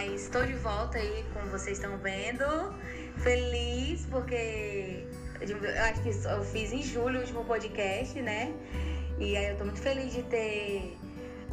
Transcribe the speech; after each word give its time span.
mas 0.00 0.22
estou 0.22 0.46
de 0.46 0.54
volta 0.54 0.96
aí, 0.96 1.26
como 1.34 1.46
vocês 1.50 1.76
estão 1.76 1.98
vendo. 1.98 2.44
Feliz 3.18 4.06
porque 4.06 5.06
eu 5.40 5.82
acho 5.82 6.02
que 6.02 6.08
eu 6.08 6.42
fiz 6.42 6.72
em 6.72 6.82
julho 6.82 7.18
o 7.18 7.20
último 7.20 7.44
podcast, 7.44 8.18
né? 8.22 8.54
E 9.18 9.36
aí 9.36 9.50
eu 9.50 9.58
tô 9.58 9.64
muito 9.64 9.80
feliz 9.80 10.14
de 10.14 10.22
ter 10.22 10.96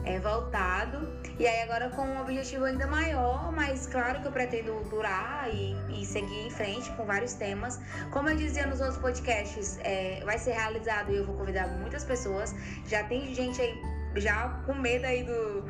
é, 0.06 0.18
voltado. 0.20 1.12
E 1.38 1.46
aí 1.46 1.62
agora 1.64 1.90
com 1.90 2.04
um 2.04 2.22
objetivo 2.22 2.64
ainda 2.64 2.88
maior, 2.88 3.52
mas 3.52 3.86
claro 3.86 4.22
que 4.22 4.28
eu 4.28 4.32
pretendo 4.32 4.82
durar 4.90 5.54
e, 5.54 5.76
e 5.90 6.06
seguir 6.06 6.48
em 6.48 6.50
frente 6.50 6.90
com 6.92 7.04
vários 7.04 7.34
temas. 7.34 7.78
Como 8.12 8.30
eu 8.30 8.38
dizia 8.38 8.66
nos 8.66 8.80
outros 8.80 8.98
podcasts, 8.98 9.78
é, 9.84 10.22
vai 10.24 10.40
ser 10.40 10.54
realizado 10.54 11.12
e 11.12 11.18
eu 11.18 11.26
vou 11.26 11.36
convidar 11.36 11.68
muitas 11.68 12.06
pessoas. 12.06 12.56
Já 12.86 13.04
tem 13.04 13.36
gente 13.36 13.62
aí 13.62 13.76
já 14.16 14.64
com 14.66 14.74
medo 14.74 15.06
aí 15.06 15.24
do, 15.24 15.68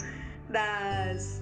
das, 0.48 1.42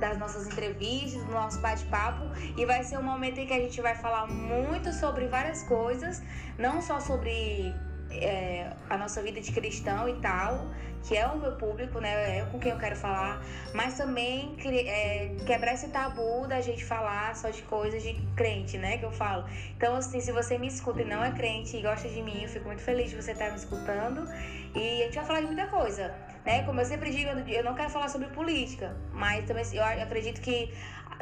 das 0.00 0.18
nossas 0.18 0.46
entrevistas, 0.46 1.22
do 1.22 1.30
nosso 1.30 1.60
bate-papo. 1.60 2.24
E 2.56 2.64
vai 2.64 2.82
ser 2.82 2.98
um 2.98 3.02
momento 3.02 3.38
em 3.38 3.46
que 3.46 3.52
a 3.52 3.60
gente 3.60 3.80
vai 3.80 3.94
falar 3.94 4.26
muito 4.26 4.92
sobre 4.92 5.28
várias 5.28 5.62
coisas, 5.62 6.22
não 6.58 6.80
só 6.80 6.98
sobre 6.98 7.72
é, 8.10 8.72
a 8.88 8.96
nossa 8.96 9.22
vida 9.22 9.40
de 9.40 9.52
cristão 9.52 10.08
e 10.08 10.14
tal, 10.20 10.68
que 11.04 11.16
é 11.16 11.26
o 11.26 11.38
meu 11.38 11.52
público, 11.52 12.00
né? 12.00 12.38
É 12.38 12.46
com 12.50 12.58
quem 12.58 12.72
eu 12.72 12.78
quero 12.78 12.96
falar, 12.96 13.42
mas 13.72 13.96
também 13.96 14.56
é, 14.64 15.36
quebrar 15.46 15.74
esse 15.74 15.88
tabu 15.88 16.46
da 16.48 16.60
gente 16.60 16.84
falar 16.84 17.34
só 17.36 17.50
de 17.50 17.62
coisas 17.62 18.02
de 18.02 18.14
crente, 18.34 18.76
né? 18.78 18.98
Que 18.98 19.04
eu 19.04 19.12
falo. 19.12 19.44
Então, 19.76 19.94
assim, 19.94 20.20
se 20.20 20.32
você 20.32 20.58
me 20.58 20.66
escuta 20.66 21.02
e 21.02 21.04
não 21.04 21.22
é 21.22 21.30
crente 21.30 21.76
e 21.76 21.82
gosta 21.82 22.08
de 22.08 22.22
mim, 22.22 22.42
eu 22.42 22.48
fico 22.48 22.66
muito 22.66 22.82
feliz 22.82 23.10
de 23.10 23.16
você 23.16 23.32
estar 23.32 23.50
me 23.50 23.56
escutando. 23.56 24.26
E 24.74 25.02
a 25.02 25.04
gente 25.06 25.16
vai 25.16 25.24
falar 25.24 25.40
de 25.40 25.46
muita 25.46 25.66
coisa, 25.68 26.14
né? 26.44 26.62
Como 26.64 26.80
eu 26.80 26.84
sempre 26.84 27.10
digo, 27.10 27.30
eu 27.30 27.64
não 27.64 27.74
quero 27.74 27.90
falar 27.90 28.08
sobre 28.08 28.28
política, 28.28 28.96
mas 29.12 29.44
também 29.46 29.64
eu 29.72 29.84
acredito 29.84 30.40
que 30.40 30.72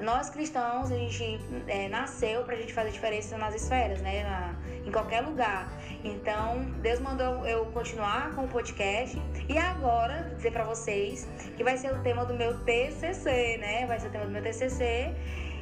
nós 0.02 0.30
cristãos, 0.30 0.92
a 0.92 0.97
gente 0.97 1.41
é, 1.66 1.88
nasceu 1.88 2.44
pra 2.44 2.55
gente 2.56 2.72
fazer 2.72 2.91
diferença 2.91 3.36
nas 3.36 3.55
esferas, 3.55 4.00
né? 4.00 4.22
Na, 4.22 4.55
em 4.86 4.92
qualquer 4.92 5.22
lugar. 5.22 5.69
Então, 6.05 6.62
Deus 6.80 7.00
mandou 7.00 7.44
eu 7.46 7.66
continuar 7.66 8.33
com 8.34 8.44
o 8.44 8.48
podcast 8.48 9.20
e 9.48 9.58
agora 9.58 10.33
dizer 10.36 10.52
para 10.52 10.64
vocês 10.64 11.27
que 11.56 11.64
vai 11.64 11.77
ser 11.77 11.92
o 11.92 12.00
tema 12.02 12.24
do 12.24 12.34
meu 12.34 12.58
TCC, 12.61 13.58
né? 13.58 13.86
Vai 13.86 13.98
ser 13.98 14.08
o 14.08 14.11
tema 14.11 14.27
do 14.27 14.30
meu 14.30 14.42
TCC. 14.42 15.14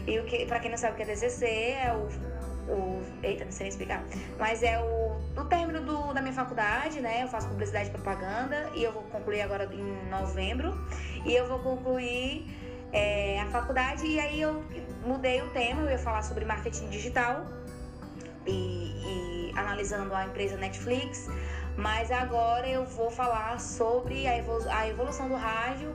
E 0.07 0.19
o 0.21 0.25
que, 0.25 0.47
para 0.47 0.61
quem 0.61 0.71
não 0.71 0.79
sabe 0.79 0.93
o 0.93 0.97
que 0.97 1.03
é 1.03 1.07
TCC, 1.07 1.47
é 1.47 1.93
o, 1.93 2.07
o 2.69 3.03
eita, 3.23 3.45
não 3.45 3.53
sei 3.53 3.65
nem 3.65 3.71
explicar, 3.71 4.05
mas 4.39 4.63
é 4.63 4.79
o, 4.79 5.41
o 5.41 5.45
término 5.45 5.81
do, 5.81 6.13
da 6.13 6.21
minha 6.21 6.35
faculdade, 6.35 7.01
né? 7.01 7.23
Eu 7.23 7.29
faço 7.29 7.49
publicidade 7.49 7.89
e 7.89 7.93
propaganda 7.93 8.71
e 8.75 8.83
eu 8.83 8.93
vou 8.93 9.03
concluir 9.05 9.43
agora 9.43 9.69
em 9.73 10.09
novembro 10.11 10.75
e 11.25 11.35
eu 11.35 11.47
vou 11.47 11.59
concluir 11.61 12.47
é, 12.93 13.41
a 13.41 13.47
faculdade 13.47 14.07
e 14.07 14.19
aí 14.19 14.41
eu 14.41 14.65
mudei 15.05 15.43
o 15.43 15.51
tema, 15.51 15.83
eu 15.83 15.91
ia 15.91 15.99
falar 15.99 16.23
sobre 16.23 16.45
marketing 16.45 16.89
digital 16.89 17.47
e, 18.47 19.51
e 19.51 19.53
analisando 19.57 20.15
a 20.15 20.25
empresa 20.25 20.57
Netflix, 20.57 21.29
mas 21.77 22.11
agora 22.11 22.67
eu 22.67 22.85
vou 22.85 23.11
falar 23.11 23.61
sobre 23.61 24.27
a 24.27 24.89
evolução 24.89 25.29
do 25.29 25.37
rádio 25.37 25.95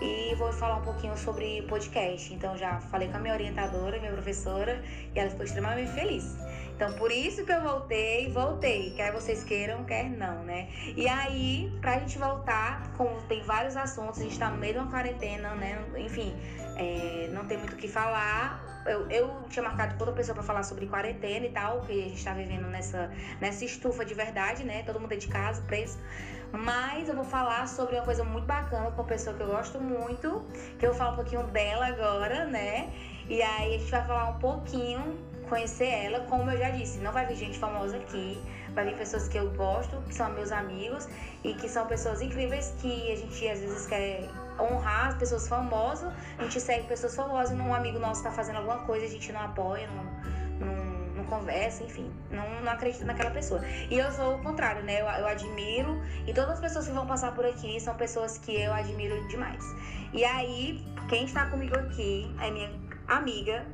e 0.00 0.34
vou 0.34 0.52
falar 0.52 0.76
um 0.76 0.82
pouquinho 0.82 1.16
sobre 1.16 1.62
podcast. 1.62 2.32
Então 2.32 2.56
já 2.56 2.80
falei 2.80 3.08
com 3.08 3.16
a 3.16 3.20
minha 3.20 3.34
orientadora, 3.34 3.98
minha 3.98 4.12
professora, 4.12 4.82
e 5.14 5.18
ela 5.18 5.30
ficou 5.30 5.44
extremamente 5.44 5.92
feliz. 5.92 6.36
Então 6.74 6.92
por 6.94 7.10
isso 7.10 7.44
que 7.44 7.52
eu 7.52 7.62
voltei, 7.62 8.28
voltei, 8.30 8.92
quer 8.96 9.12
vocês 9.12 9.44
queiram, 9.44 9.84
quer 9.84 10.10
não, 10.10 10.42
né? 10.44 10.68
E 10.96 11.08
aí, 11.08 11.72
pra 11.80 11.98
gente 11.98 12.18
voltar, 12.18 12.92
como 12.96 13.22
tem 13.22 13.42
vários 13.42 13.76
assuntos, 13.76 14.20
a 14.20 14.24
gente 14.24 14.38
tá 14.38 14.50
no 14.50 14.58
meio 14.58 14.74
de 14.74 14.78
uma 14.80 14.90
quarentena, 14.90 15.54
né? 15.54 15.84
Enfim, 15.96 16.34
é, 16.76 17.28
não 17.32 17.44
tem 17.46 17.58
muito 17.58 17.74
o 17.74 17.76
que 17.76 17.88
falar. 17.88 18.72
Eu, 18.86 19.08
eu 19.08 19.42
tinha 19.48 19.62
marcado 19.62 19.96
toda 19.96 20.12
pessoa 20.12 20.34
para 20.34 20.42
falar 20.42 20.62
sobre 20.62 20.86
quarentena 20.86 21.46
e 21.46 21.50
tal, 21.50 21.80
que 21.82 21.92
a 21.92 22.08
gente 22.08 22.22
tá 22.22 22.34
vivendo 22.34 22.66
nessa, 22.66 23.10
nessa 23.40 23.64
estufa 23.64 24.04
de 24.04 24.12
verdade, 24.12 24.64
né? 24.64 24.82
Todo 24.82 25.00
mundo 25.00 25.12
é 25.12 25.16
de 25.16 25.28
casa, 25.28 25.62
preso. 25.62 25.98
Mas 26.56 27.08
eu 27.08 27.16
vou 27.16 27.24
falar 27.24 27.66
sobre 27.66 27.96
uma 27.96 28.04
coisa 28.04 28.22
muito 28.22 28.46
bacana 28.46 28.88
com 28.92 29.02
uma 29.02 29.08
pessoa 29.08 29.34
que 29.34 29.42
eu 29.42 29.48
gosto 29.48 29.80
muito, 29.80 30.44
que 30.78 30.86
eu 30.86 30.90
vou 30.90 30.98
falar 30.98 31.10
um 31.12 31.16
pouquinho 31.16 31.42
dela 31.48 31.86
agora, 31.86 32.44
né? 32.44 32.92
E 33.28 33.42
aí 33.42 33.74
a 33.74 33.78
gente 33.78 33.90
vai 33.90 34.06
falar 34.06 34.28
um 34.30 34.38
pouquinho, 34.38 35.18
conhecer 35.48 35.88
ela, 35.88 36.20
como 36.20 36.48
eu 36.50 36.56
já 36.56 36.70
disse, 36.70 36.98
não 36.98 37.10
vai 37.10 37.26
vir 37.26 37.34
gente 37.34 37.58
famosa 37.58 37.96
aqui, 37.96 38.40
vai 38.72 38.84
vir 38.84 38.96
pessoas 38.96 39.26
que 39.26 39.36
eu 39.36 39.50
gosto, 39.50 40.00
que 40.02 40.14
são 40.14 40.30
meus 40.30 40.52
amigos 40.52 41.08
e 41.42 41.54
que 41.54 41.68
são 41.68 41.86
pessoas 41.86 42.22
incríveis 42.22 42.72
que 42.80 43.10
a 43.10 43.16
gente 43.16 43.48
às 43.48 43.58
vezes 43.58 43.86
quer 43.86 44.28
honrar 44.60 45.08
as 45.08 45.14
pessoas 45.16 45.48
famosas, 45.48 46.12
a 46.38 46.42
gente 46.44 46.60
segue 46.60 46.86
pessoas 46.86 47.16
famosas 47.16 47.58
e 47.58 47.60
um 47.60 47.74
amigo 47.74 47.98
nosso 47.98 48.20
está 48.20 48.30
fazendo 48.30 48.56
alguma 48.56 48.78
coisa, 48.84 49.06
a 49.06 49.08
gente 49.08 49.32
não 49.32 49.40
apoia, 49.40 49.88
não, 49.88 50.04
não, 51.24 51.38
conversa, 51.38 51.82
enfim, 51.82 52.12
não, 52.30 52.62
não 52.62 52.72
acredita 52.72 53.04
naquela 53.04 53.30
pessoa. 53.30 53.60
E 53.90 53.98
eu 53.98 54.10
sou 54.12 54.36
o 54.36 54.42
contrário, 54.42 54.82
né? 54.82 55.00
Eu, 55.00 55.06
eu 55.06 55.26
admiro, 55.26 56.00
e 56.26 56.32
todas 56.32 56.50
as 56.50 56.60
pessoas 56.60 56.86
que 56.86 56.92
vão 56.92 57.06
passar 57.06 57.34
por 57.34 57.44
aqui 57.44 57.80
são 57.80 57.94
pessoas 57.94 58.38
que 58.38 58.54
eu 58.54 58.72
admiro 58.72 59.26
demais. 59.28 59.64
E 60.12 60.24
aí, 60.24 60.84
quem 61.08 61.24
está 61.24 61.46
comigo 61.46 61.76
aqui 61.76 62.34
é 62.40 62.50
minha 62.50 62.70
amiga, 63.08 63.66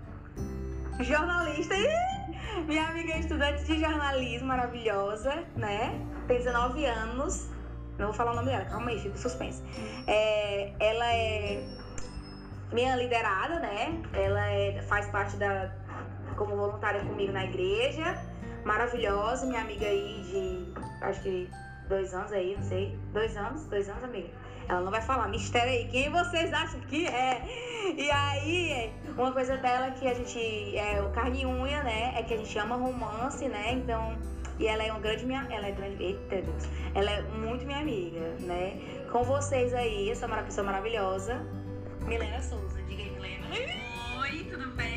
jornalista 1.00 1.74
e 1.74 2.62
minha 2.66 2.86
amiga 2.86 3.16
estudante 3.18 3.64
de 3.64 3.78
jornalismo 3.78 4.48
maravilhosa, 4.48 5.44
né? 5.56 6.00
Tem 6.26 6.38
19 6.38 6.84
anos 6.84 7.50
não 8.00 8.06
vou 8.06 8.14
falar 8.14 8.32
o 8.32 8.36
nome 8.36 8.48
dela, 8.50 8.64
calma 8.64 8.90
aí, 8.90 8.98
fica 8.98 9.18
suspense. 9.18 9.62
É, 10.06 10.72
ela 10.80 11.12
é 11.12 11.62
minha 12.72 12.96
liderada, 12.96 13.60
né? 13.60 14.00
Ela 14.14 14.50
é, 14.50 14.82
faz 14.82 15.06
parte 15.08 15.36
da. 15.36 15.70
Como 16.40 16.56
voluntária 16.56 17.04
comigo 17.04 17.32
na 17.32 17.44
igreja. 17.44 18.18
Maravilhosa, 18.64 19.46
minha 19.46 19.60
amiga 19.60 19.86
aí 19.86 20.22
de. 20.24 21.04
acho 21.04 21.20
que 21.20 21.50
dois 21.86 22.14
anos 22.14 22.32
aí, 22.32 22.56
não 22.56 22.64
sei. 22.64 22.98
Dois 23.12 23.36
anos? 23.36 23.64
Dois 23.66 23.88
anos, 23.88 24.02
amiga. 24.02 24.28
Ela 24.66 24.80
não 24.80 24.90
vai 24.90 25.02
falar, 25.02 25.28
mistério 25.28 25.70
aí, 25.70 25.88
quem 25.88 26.10
vocês 26.10 26.52
acham 26.52 26.80
que 26.80 27.06
é? 27.06 27.42
E 27.96 28.10
aí, 28.10 28.92
uma 29.16 29.32
coisa 29.32 29.56
dela 29.58 29.90
que 29.90 30.06
a 30.08 30.14
gente. 30.14 30.38
É 30.76 31.02
o 31.02 31.10
carne 31.10 31.42
e 31.42 31.46
unha, 31.46 31.82
né? 31.82 32.14
É 32.16 32.22
que 32.22 32.32
a 32.34 32.36
gente 32.36 32.56
ama 32.58 32.76
romance, 32.76 33.46
né? 33.48 33.72
Então 33.72 34.16
e 34.58 34.66
ela 34.66 34.82
é 34.82 34.90
uma 34.90 35.00
grande 35.00 35.26
minha. 35.26 35.46
Ela 35.50 35.68
é 35.68 35.72
grande. 35.72 36.02
Eita 36.02 36.42
Deus. 36.42 36.68
Ela 36.94 37.10
é 37.10 37.22
muito 37.22 37.66
minha 37.66 37.80
amiga, 37.80 38.36
né? 38.40 38.80
Com 39.10 39.22
vocês 39.24 39.74
aí, 39.74 40.10
essa 40.10 40.28
pessoa 40.28 40.64
maravilhosa. 40.64 41.40
Milena 42.06 42.40
Souza. 42.40 42.80
Diga 42.82 43.02
aí, 43.02 43.10
Milena. 43.10 43.46
Oi, 44.20 44.44
tudo 44.44 44.66
bem, 44.76 44.89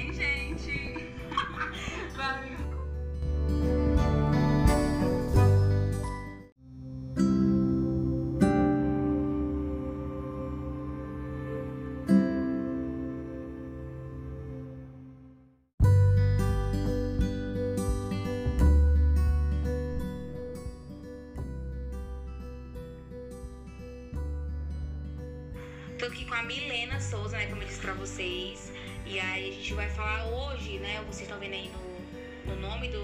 Milena 26.42 27.00
Souza, 27.00 27.38
né, 27.38 27.46
como 27.48 27.62
eu 27.62 27.68
disse 27.68 27.80
pra 27.80 27.94
vocês. 27.94 28.72
E 29.06 29.20
aí 29.20 29.50
a 29.50 29.54
gente 29.54 29.74
vai 29.74 29.90
falar 29.90 30.26
hoje, 30.26 30.80
né, 30.80 31.04
vocês 31.06 31.24
estão 31.24 31.40
vendo 31.40 31.54
aí 31.54 31.70
no, 31.70 32.56
no 32.56 32.62
nome 32.62 32.88
do, 32.88 33.04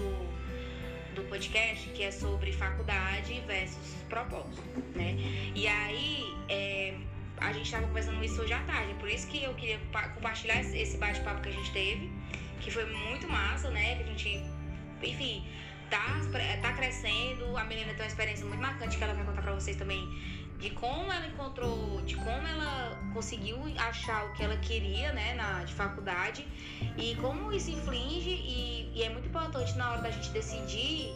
do 1.14 1.22
podcast, 1.28 1.88
que 1.90 2.02
é 2.02 2.10
sobre 2.10 2.52
faculdade 2.52 3.40
versus 3.46 3.94
propósito, 4.08 4.62
né? 4.94 5.16
E 5.54 5.68
aí, 5.68 6.34
é, 6.48 6.94
a 7.38 7.52
gente 7.52 7.66
estava 7.66 7.86
conversando 7.86 8.22
isso 8.24 8.40
hoje 8.40 8.52
à 8.52 8.60
tarde, 8.64 8.94
por 8.94 9.08
isso 9.08 9.26
que 9.28 9.42
eu 9.42 9.54
queria 9.54 9.78
compartilhar 10.14 10.60
esse 10.60 10.96
bate-papo 10.98 11.40
que 11.42 11.48
a 11.48 11.52
gente 11.52 11.70
teve, 11.72 12.10
que 12.60 12.70
foi 12.70 12.84
muito 12.84 13.28
massa, 13.28 13.70
né? 13.70 13.96
Que 13.96 14.02
a 14.02 14.06
gente, 14.06 14.44
enfim, 15.02 15.46
tá, 15.88 16.20
tá 16.60 16.72
crescendo. 16.74 17.56
A 17.56 17.64
Milena 17.64 17.92
tem 17.94 18.02
uma 18.02 18.06
experiência 18.06 18.44
muito 18.46 18.60
marcante 18.60 18.96
que 18.96 19.02
ela 19.02 19.14
vai 19.14 19.24
contar 19.24 19.42
pra 19.42 19.52
vocês 19.52 19.76
também 19.76 20.06
de 20.60 20.70
como 20.70 21.10
ela 21.10 21.26
encontrou, 21.26 22.02
de 22.02 22.14
como 22.16 22.46
ela 22.46 22.98
conseguiu 23.14 23.58
achar 23.78 24.26
o 24.26 24.32
que 24.34 24.42
ela 24.42 24.56
queria, 24.58 25.12
né, 25.12 25.34
na 25.34 25.64
de 25.64 25.72
faculdade 25.74 26.46
e 26.96 27.16
como 27.16 27.52
isso 27.52 27.70
inflige 27.70 28.30
e, 28.30 28.92
e 28.94 29.02
é 29.02 29.08
muito 29.08 29.26
importante 29.28 29.76
na 29.76 29.92
hora 29.92 30.02
da 30.02 30.10
gente 30.10 30.30
decidir 30.30 31.14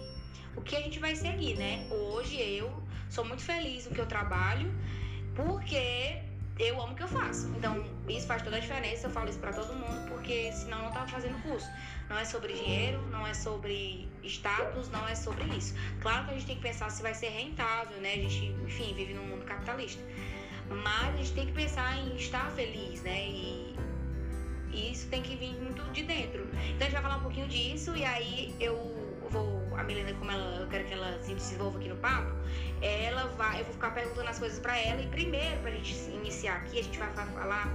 o 0.57 0.63
que 0.63 0.75
a 0.77 0.81
gente 0.81 0.99
vai 0.99 1.15
seguir, 1.15 1.57
né? 1.57 1.87
Hoje 1.91 2.41
eu 2.41 2.73
sou 3.11 3.25
muito 3.25 3.43
feliz 3.43 3.87
no 3.87 3.95
que 3.95 4.01
eu 4.01 4.07
trabalho 4.07 4.73
porque 5.35 6.23
eu 6.59 6.81
amo 6.81 6.93
o 6.93 6.97
que 6.97 7.03
eu 7.03 7.09
faço. 7.09 7.49
Então, 7.57 7.85
isso 8.09 8.27
faz 8.27 8.43
toda 8.43 8.57
a 8.57 8.61
diferença. 8.61 9.07
Eu 9.07 9.11
falo 9.11 9.29
isso 9.29 9.39
para 9.39 9.53
todo 9.53 9.75
mundo, 9.75 10.09
porque 10.09 10.53
senão 10.53 10.79
eu 10.79 10.85
não 10.85 10.93
tava 10.93 11.09
fazendo 11.09 11.41
curso. 11.43 11.69
Não 12.09 12.19
é 12.19 12.25
sobre 12.25 12.53
dinheiro, 12.53 13.01
não 13.11 13.27
é 13.27 13.35
sobre 13.35 14.09
status, 14.23 14.89
não 14.91 15.07
é 15.09 15.15
sobre 15.15 15.45
isso. 15.57 15.75
Claro 16.01 16.27
que 16.27 16.31
a 16.31 16.35
gente 16.35 16.47
tem 16.47 16.57
que 16.57 16.63
pensar 16.63 16.91
se 16.91 17.03
vai 17.03 17.15
ser 17.15 17.29
rentável, 17.29 17.99
né? 18.01 18.13
A 18.13 18.17
gente, 18.17 18.55
enfim, 18.65 18.95
vive 18.95 19.15
num 19.15 19.25
mundo 19.27 19.45
capitalista. 19.45 20.03
Mas 20.69 21.15
a 21.15 21.17
gente 21.17 21.33
tem 21.33 21.47
que 21.47 21.53
pensar 21.53 21.97
em 21.99 22.17
estar 22.17 22.51
feliz, 22.53 23.03
né? 23.03 23.27
E 23.29 23.75
E 24.73 24.91
isso 24.93 25.09
tem 25.09 25.23
que 25.23 25.37
vir 25.37 25.55
muito 25.61 25.83
de 25.93 26.03
dentro. 26.03 26.43
Então 26.71 26.81
a 26.81 26.85
gente 26.85 26.93
vai 26.93 27.03
falar 27.03 27.17
um 27.17 27.23
pouquinho 27.23 27.49
disso 27.49 27.97
e 27.97 28.05
aí 28.05 28.55
eu 28.61 28.77
vou. 29.31 29.64
A 29.77 29.83
Milena, 29.83 30.13
como 30.15 30.31
ela, 30.31 30.61
eu 30.61 30.69
quero 30.69 30.85
que 30.85 30.93
ela 30.93 31.19
se 31.23 31.35
desenvolva 31.35 31.79
aqui 31.79 31.89
no 31.89 31.97
papo, 31.97 32.33
ela 32.81 33.27
vai. 33.37 33.61
Eu 33.61 33.65
vou 33.65 33.75
ficar 33.75 33.91
perguntando 33.93 34.29
as 34.29 34.39
coisas 34.39 34.59
para 34.59 34.79
ela. 34.79 35.01
E 35.01 35.07
primeiro, 35.09 35.61
pra 35.61 35.71
gente 35.71 35.95
iniciar 36.11 36.57
aqui, 36.57 36.79
a 36.79 36.83
gente 36.83 36.99
vai 36.99 37.13
falar 37.13 37.67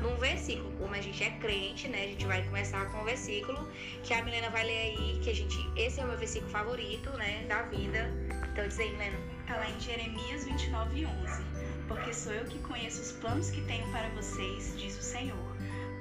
num 0.00 0.16
versículo. 0.16 0.70
Como 0.78 0.94
a 0.94 1.00
gente 1.00 1.22
é 1.22 1.30
crente, 1.38 1.88
né? 1.88 2.04
A 2.04 2.08
gente 2.08 2.26
vai 2.26 2.42
começar 2.44 2.86
com 2.90 2.98
o 2.98 3.04
versículo 3.04 3.68
que 4.02 4.14
a 4.14 4.22
Milena 4.24 4.50
vai 4.50 4.64
ler 4.64 4.78
aí, 4.78 5.20
que 5.22 5.30
a 5.30 5.34
gente. 5.34 5.58
Esse 5.76 6.00
é 6.00 6.04
o 6.04 6.08
meu 6.08 6.18
versículo 6.18 6.50
favorito, 6.50 7.10
né? 7.10 7.44
Da 7.48 7.62
vida. 7.62 8.10
Então 8.52 8.66
diz 8.66 8.78
aí, 8.78 8.90
Milena. 8.92 9.18
Tá 9.46 9.56
lá 9.56 9.68
em 9.68 9.80
Jeremias 9.80 10.44
29, 10.44 11.06
11. 11.06 11.42
Porque 11.88 12.14
sou 12.14 12.32
eu 12.32 12.44
que 12.44 12.58
conheço 12.60 13.02
os 13.02 13.12
planos 13.12 13.50
que 13.50 13.60
tenho 13.62 13.86
para 13.90 14.08
vocês, 14.10 14.74
diz 14.78 14.96
o 14.98 15.02
Senhor. 15.02 15.51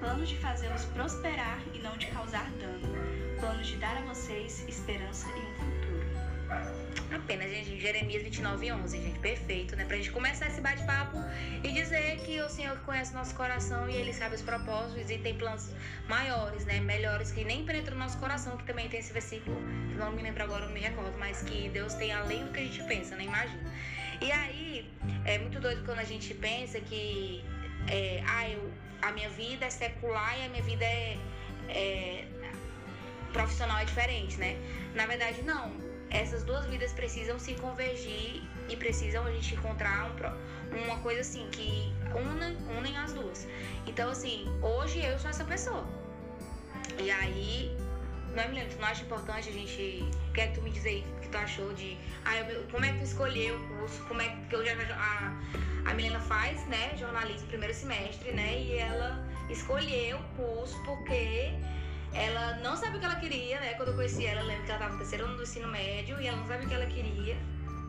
Planos 0.01 0.30
de 0.30 0.38
fazê-los 0.38 0.83
prosperar 0.86 1.62
e 1.75 1.77
não 1.77 1.95
de 1.95 2.07
causar 2.07 2.50
dano. 2.53 2.88
Planos 3.39 3.68
de 3.68 3.75
dar 3.75 3.95
a 3.98 4.01
vocês 4.01 4.65
esperança 4.68 5.27
e 5.30 5.39
um 5.39 5.53
futuro. 5.53 7.15
Apenas, 7.15 7.51
gente, 7.51 7.80
Jeremias 7.80 8.24
29, 8.24 8.71
11, 8.71 9.00
gente, 9.00 9.19
perfeito, 9.19 9.75
né? 9.75 9.86
Pra 9.86 9.98
gente 9.98 10.09
começar 10.09 10.48
esse 10.48 10.59
bate-papo 10.59 11.18
e 11.63 11.71
dizer 11.71 12.18
que 12.21 12.42
o 12.42 12.50
Senhor 12.50 12.80
conhece 12.80 13.13
nosso 13.13 13.36
coração 13.36 13.88
e 13.88 13.95
Ele 13.95 14.12
sabe 14.12 14.33
os 14.33 14.42
propósitos 14.42 15.07
e 15.07 15.19
tem 15.19 15.38
planos 15.38 15.69
maiores, 16.09 16.65
né? 16.65 16.80
Melhores, 16.80 17.31
que 17.31 17.44
nem 17.44 17.63
penetram 17.63 17.94
no 17.95 18.03
nosso 18.03 18.18
coração, 18.18 18.57
que 18.57 18.63
também 18.63 18.89
tem 18.89 19.01
esse 19.01 19.13
versículo, 19.13 19.56
que 19.88 19.98
não 20.00 20.12
me 20.13 20.24
lembro 20.24 20.42
agora, 20.42 20.65
não 20.65 20.74
me 20.74 20.80
recordo, 20.80 21.15
mas 21.19 21.44
que 21.44 21.69
Deus 21.69 21.94
tem 21.94 22.12
além 22.12 22.44
do 22.44 22.51
que 22.51 22.59
a 22.59 22.63
gente 22.63 22.83
pensa, 22.86 23.15
né? 23.15 23.25
Imagina. 23.25 23.71
E 24.19 24.31
aí, 24.31 24.92
é 25.25 25.38
muito 25.38 25.59
doido 25.59 25.86
quando 25.86 26.00
a 26.00 26.03
gente 26.03 26.33
pensa 26.33 26.80
que 26.80 27.45
é, 27.88 28.24
ah, 28.27 28.50
eu, 28.50 28.71
a 29.01 29.12
minha 29.12 29.30
vida 29.30 29.65
é 29.65 29.69
secular 29.69 30.39
e 30.39 30.45
a 30.45 30.50
minha 30.50 30.63
vida 30.63 30.86
é, 30.86 31.18
é 31.69 32.25
profissional 33.33 33.80
é 33.80 33.86
diferente, 33.86 34.38
né? 34.38 34.57
Na 34.94 35.06
verdade, 35.06 35.42
não. 35.44 35.74
Essas 36.09 36.44
duas 36.44 36.65
vidas 36.65 36.92
precisam 36.92 37.39
se 37.39 37.53
convergir 37.56 38.44
e 38.68 38.75
precisam 38.75 39.25
a 39.25 39.31
gente 39.31 39.56
encontrar 39.56 40.12
um, 40.12 40.86
uma 40.86 40.98
coisa 41.00 41.21
assim 41.21 41.50
que 41.51 41.92
una, 42.13 42.56
unem 42.77 42.98
as 42.98 43.13
duas. 43.13 43.48
Então, 43.88 44.09
assim, 44.09 44.45
hoje 44.62 45.00
eu 45.00 45.18
sou 45.18 45.30
essa 45.30 45.45
pessoa. 45.45 45.86
E 47.00 47.09
aí, 47.09 47.75
não 48.36 48.48
me 48.50 48.56
lembro, 48.56 48.75
tu 48.75 48.81
não 48.81 48.88
acha 48.88 49.03
importante 49.03 49.50
a 49.50 49.51
gente. 49.53 50.03
O 50.30 50.33
que 50.33 50.42
é 50.42 50.48
que 50.48 50.56
tu 50.56 50.62
me 50.62 50.69
diz 50.69 50.86
aí 50.86 51.03
que 51.20 51.20
tu 51.31 51.37
achou 51.37 51.73
de. 51.73 51.97
Ah, 52.25 52.37
eu, 52.37 52.63
como 52.71 52.85
é 52.85 52.91
que 52.91 52.99
tu 52.99 53.05
escolheu 53.05 53.55
o 53.55 53.67
curso? 53.69 54.03
Como 54.03 54.21
é 54.21 54.29
que 54.49 54.55
eu 54.55 54.65
já. 54.65 54.73
A, 54.95 55.89
a 55.89 55.93
Milena 55.93 56.19
faz, 56.19 56.65
né, 56.67 56.95
jornalismo 56.97 57.47
primeiro 57.47 57.73
semestre, 57.73 58.31
né? 58.31 58.61
E 58.61 58.77
ela 58.77 59.25
escolheu 59.49 60.17
o 60.17 60.23
curso 60.35 60.79
porque 60.83 61.53
ela 62.13 62.57
não 62.57 62.75
sabe 62.75 62.97
o 62.97 62.99
que 62.99 63.05
ela 63.05 63.15
queria, 63.15 63.59
né? 63.59 63.73
Quando 63.75 63.89
eu 63.89 63.95
conheci 63.95 64.25
ela, 64.25 64.41
eu 64.41 64.47
lembro 64.47 64.63
que 64.63 64.71
ela 64.71 64.79
estava 64.79 64.93
no 64.93 64.99
terceiro 64.99 65.25
ano 65.25 65.37
do 65.37 65.43
ensino 65.43 65.67
médio 65.67 66.21
e 66.21 66.27
ela 66.27 66.37
não 66.37 66.47
sabe 66.47 66.65
o 66.65 66.67
que 66.67 66.73
ela 66.73 66.85
queria. 66.85 67.37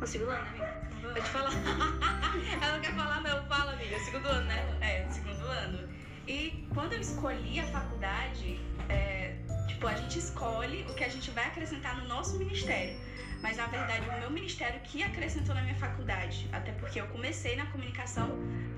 No 0.01 0.07
segundo 0.07 0.31
ano, 0.31 0.43
né, 0.43 0.49
amiga? 0.51 0.93
Vou 1.03 1.15
te 1.15 1.29
falar. 1.29 1.53
ela 2.63 2.75
não 2.75 2.81
quer 2.81 2.95
falar, 2.95 3.21
não. 3.21 3.45
Fala, 3.47 3.73
amiga. 3.73 3.99
Segundo 4.01 4.27
ano, 4.27 4.47
né? 4.47 4.79
É, 4.81 5.09
segundo 5.11 5.45
ano. 5.45 5.89
E 6.27 6.65
quando 6.73 6.93
eu 6.93 7.01
escolhi 7.01 7.59
a 7.59 7.67
faculdade, 7.67 8.61
é, 8.89 9.37
tipo, 9.67 9.87
a 9.87 9.95
gente 9.95 10.19
escolhe 10.19 10.83
o 10.89 10.95
que 10.95 11.05
a 11.05 11.09
gente 11.09 11.31
vai 11.33 11.47
acrescentar 11.47 11.97
no 12.01 12.09
nosso 12.09 12.39
ministério. 12.39 12.97
Mas 13.43 13.57
na 13.57 13.67
verdade 13.67 14.09
o 14.09 14.21
meu 14.21 14.31
ministério 14.31 14.81
que 14.81 15.03
acrescentou 15.03 15.55
na 15.55 15.63
minha 15.63 15.75
faculdade, 15.75 16.49
até 16.53 16.71
porque 16.73 17.01
eu 17.01 17.07
comecei 17.09 17.57
na 17.57 17.67
comunicação 17.67 18.29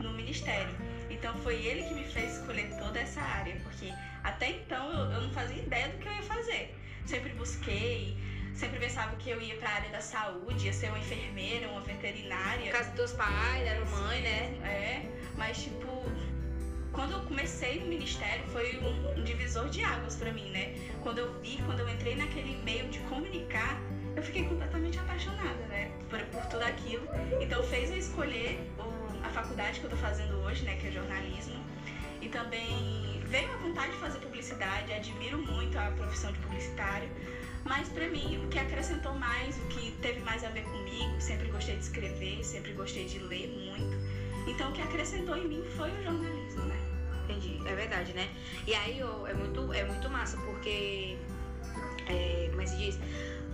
no 0.01 0.13
ministério. 0.15 0.75
Então 1.11 1.35
foi 1.39 1.57
ele 1.57 1.83
que 1.83 1.95
me 1.95 2.05
fez 2.05 2.39
escolher 2.39 2.75
toda 2.79 2.99
essa 2.99 3.21
área, 3.21 3.55
porque 3.63 3.93
até 4.23 4.51
então 4.51 4.91
eu, 4.91 5.13
eu 5.13 5.21
não 5.21 5.33
fazia 5.33 5.63
ideia 5.63 5.89
do 5.89 5.99
que 5.99 6.09
eu 6.09 6.13
ia 6.13 6.23
fazer. 6.23 6.75
Sempre 7.05 7.35
busquei, 7.35 8.17
sempre 8.55 8.79
pensava 8.79 9.15
que 9.17 9.29
eu 9.29 9.41
ia 9.41 9.57
para 9.57 9.69
a 9.69 9.75
área 9.75 9.91
da 9.91 10.01
saúde, 10.01 10.67
ia 10.67 10.73
ser 10.73 10.89
uma 10.89 10.99
enfermeira, 10.99 11.69
uma 11.69 11.83
veterinária. 11.83 12.73
Caso 12.73 12.91
dos 12.93 13.13
pais, 13.13 13.67
era 13.67 13.85
mãe, 13.85 14.23
né? 14.23 14.41
É, 14.65 15.07
mas 15.37 15.63
tipo, 15.63 15.87
quando 16.91 17.13
eu 17.13 17.21
comecei 17.21 17.81
no 17.81 17.87
ministério 17.87 18.47
foi 18.49 18.79
um, 18.79 19.21
um 19.21 19.25
divisor 19.25 19.69
de 19.69 19.85
águas 19.85 20.17
para 20.17 20.33
mim, 20.33 20.49
né? 20.51 20.75
Quando 21.03 21.19
eu 21.19 21.39
vi, 21.41 21.59
quando 21.67 21.81
eu 21.81 21.89
entrei 21.89 22.17
naquele 22.17 22.57
meio 22.63 22.89
de 22.89 23.01
comunicar, 23.01 23.79
eu 24.17 24.23
fiquei 24.23 24.45
completamente 24.45 24.99
apaixonada, 24.99 25.67
né? 25.69 25.91
Por, 26.09 26.21
por 26.27 26.47
tudo 26.47 26.63
aquilo. 26.63 27.07
Então 27.41 27.63
fez 27.63 27.91
eu 27.91 27.97
escolher 27.97 28.61
o, 28.79 29.25
a 29.25 29.29
faculdade 29.31 29.81
que 29.81 29.87
eu 29.87 29.91
tô 29.91 29.97
fazendo 29.97 30.35
hoje, 30.45 30.65
né? 30.65 30.77
Que 30.77 30.89
é 30.89 30.91
jornalismo. 30.91 31.63
E 32.21 32.29
também 32.29 33.21
veio 33.27 33.53
a 33.53 33.57
vontade 33.57 33.93
de 33.93 33.99
fazer 33.99 34.19
publicidade, 34.19 34.93
admiro 34.93 35.39
muito 35.39 35.79
a 35.79 35.91
profissão 35.91 36.33
de 36.33 36.39
publicitário. 36.39 37.09
Mas 37.65 37.89
para 37.89 38.07
mim, 38.09 38.45
o 38.45 38.49
que 38.49 38.59
acrescentou 38.59 39.15
mais, 39.15 39.57
o 39.59 39.67
que 39.69 39.91
teve 40.03 40.21
mais 40.21 40.45
a 40.45 40.49
ver 40.49 40.65
comigo, 40.65 41.21
sempre 41.21 41.49
gostei 41.49 41.77
de 41.77 41.83
escrever, 41.83 42.45
sempre 42.45 42.73
gostei 42.73 43.07
de 43.07 43.19
ler 43.19 43.49
muito. 43.49 43.97
Então 44.47 44.71
o 44.71 44.73
que 44.73 44.83
acrescentou 44.83 45.37
em 45.37 45.49
mim 45.49 45.65
foi 45.75 45.91
o 45.91 46.03
jornalismo, 46.03 46.65
né? 46.67 46.77
Entendi, 47.25 47.59
é 47.67 47.75
verdade, 47.75 48.13
né? 48.13 48.29
E 48.67 48.75
aí 48.75 49.01
é, 49.01 49.35
muito, 49.35 49.73
é 49.73 49.85
muito 49.85 50.11
massa, 50.11 50.37
porque, 50.39 51.17
é, 52.07 52.49
como 52.51 52.61
é 52.61 52.65
que 52.65 52.71
se 52.71 52.77
diz? 52.77 52.99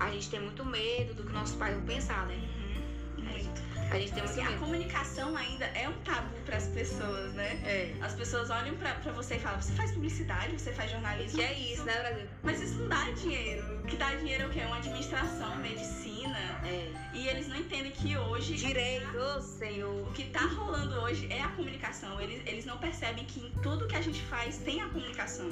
A 0.00 0.11
gente 0.11 0.31
tem 0.31 0.41
muito 0.41 0.64
medo 0.64 1.14
do 1.14 1.25
que 1.25 1.32
nossos 1.32 1.55
pais 1.56 1.75
vão 1.76 1.85
pensar, 1.85 2.26
né? 2.26 2.35
Uhum, 2.35 3.25
muito. 3.25 3.70
A 3.91 3.99
gente 3.99 4.12
tem 4.12 4.23
muito 4.23 4.35
Porque 4.35 4.43
medo. 4.43 4.55
a 4.55 4.58
comunicação 4.58 5.37
ainda 5.37 5.64
é 5.67 5.88
um 5.88 5.93
tabu 6.05 6.35
para 6.47 6.56
as 6.56 6.69
pessoas, 6.69 7.35
né? 7.35 7.61
É. 7.64 7.94
As 8.00 8.14
pessoas 8.14 8.49
olham 8.49 8.75
pra 8.76 8.94
você 9.12 9.35
e 9.35 9.41
falam: 9.41 9.61
você 9.61 9.73
faz 9.73 9.91
publicidade, 9.93 10.58
você 10.58 10.73
faz 10.73 10.91
jornalismo. 10.91 11.38
Que 11.38 11.44
é 11.44 11.52
isso, 11.52 11.85
né, 11.85 11.99
Brasil? 12.00 12.26
Mas 12.43 12.62
isso 12.62 12.75
não 12.79 12.88
dá 12.88 13.11
dinheiro. 13.11 13.81
O 13.81 13.87
que 13.87 13.97
dá 13.97 14.14
dinheiro 14.14 14.44
é 14.44 14.47
o 14.47 14.50
quê? 14.50 14.61
Uma 14.61 14.76
administração, 14.76 15.56
medicina. 15.56 16.38
É. 16.64 16.93
E 17.12 17.29
eles 17.29 17.49
não 17.49 17.56
entendem 17.56 17.91
que 17.91 18.17
hoje. 18.17 18.55
Direito, 18.55 19.19
ô, 19.19 19.41
Senhor. 19.41 20.08
O 20.08 20.12
que 20.12 20.25
tá 20.25 20.46
rolando 20.46 20.94
hoje 21.00 21.26
é 21.31 21.43
a 21.43 21.49
comunicação. 21.49 22.20
Eles, 22.20 22.41
eles 22.46 22.64
não 22.64 22.79
percebem 22.79 23.25
que 23.25 23.41
em 23.41 23.50
tudo 23.61 23.87
que 23.88 23.96
a 23.96 24.00
gente 24.00 24.23
faz 24.23 24.58
tem 24.58 24.81
a 24.81 24.88
comunicação. 24.88 25.50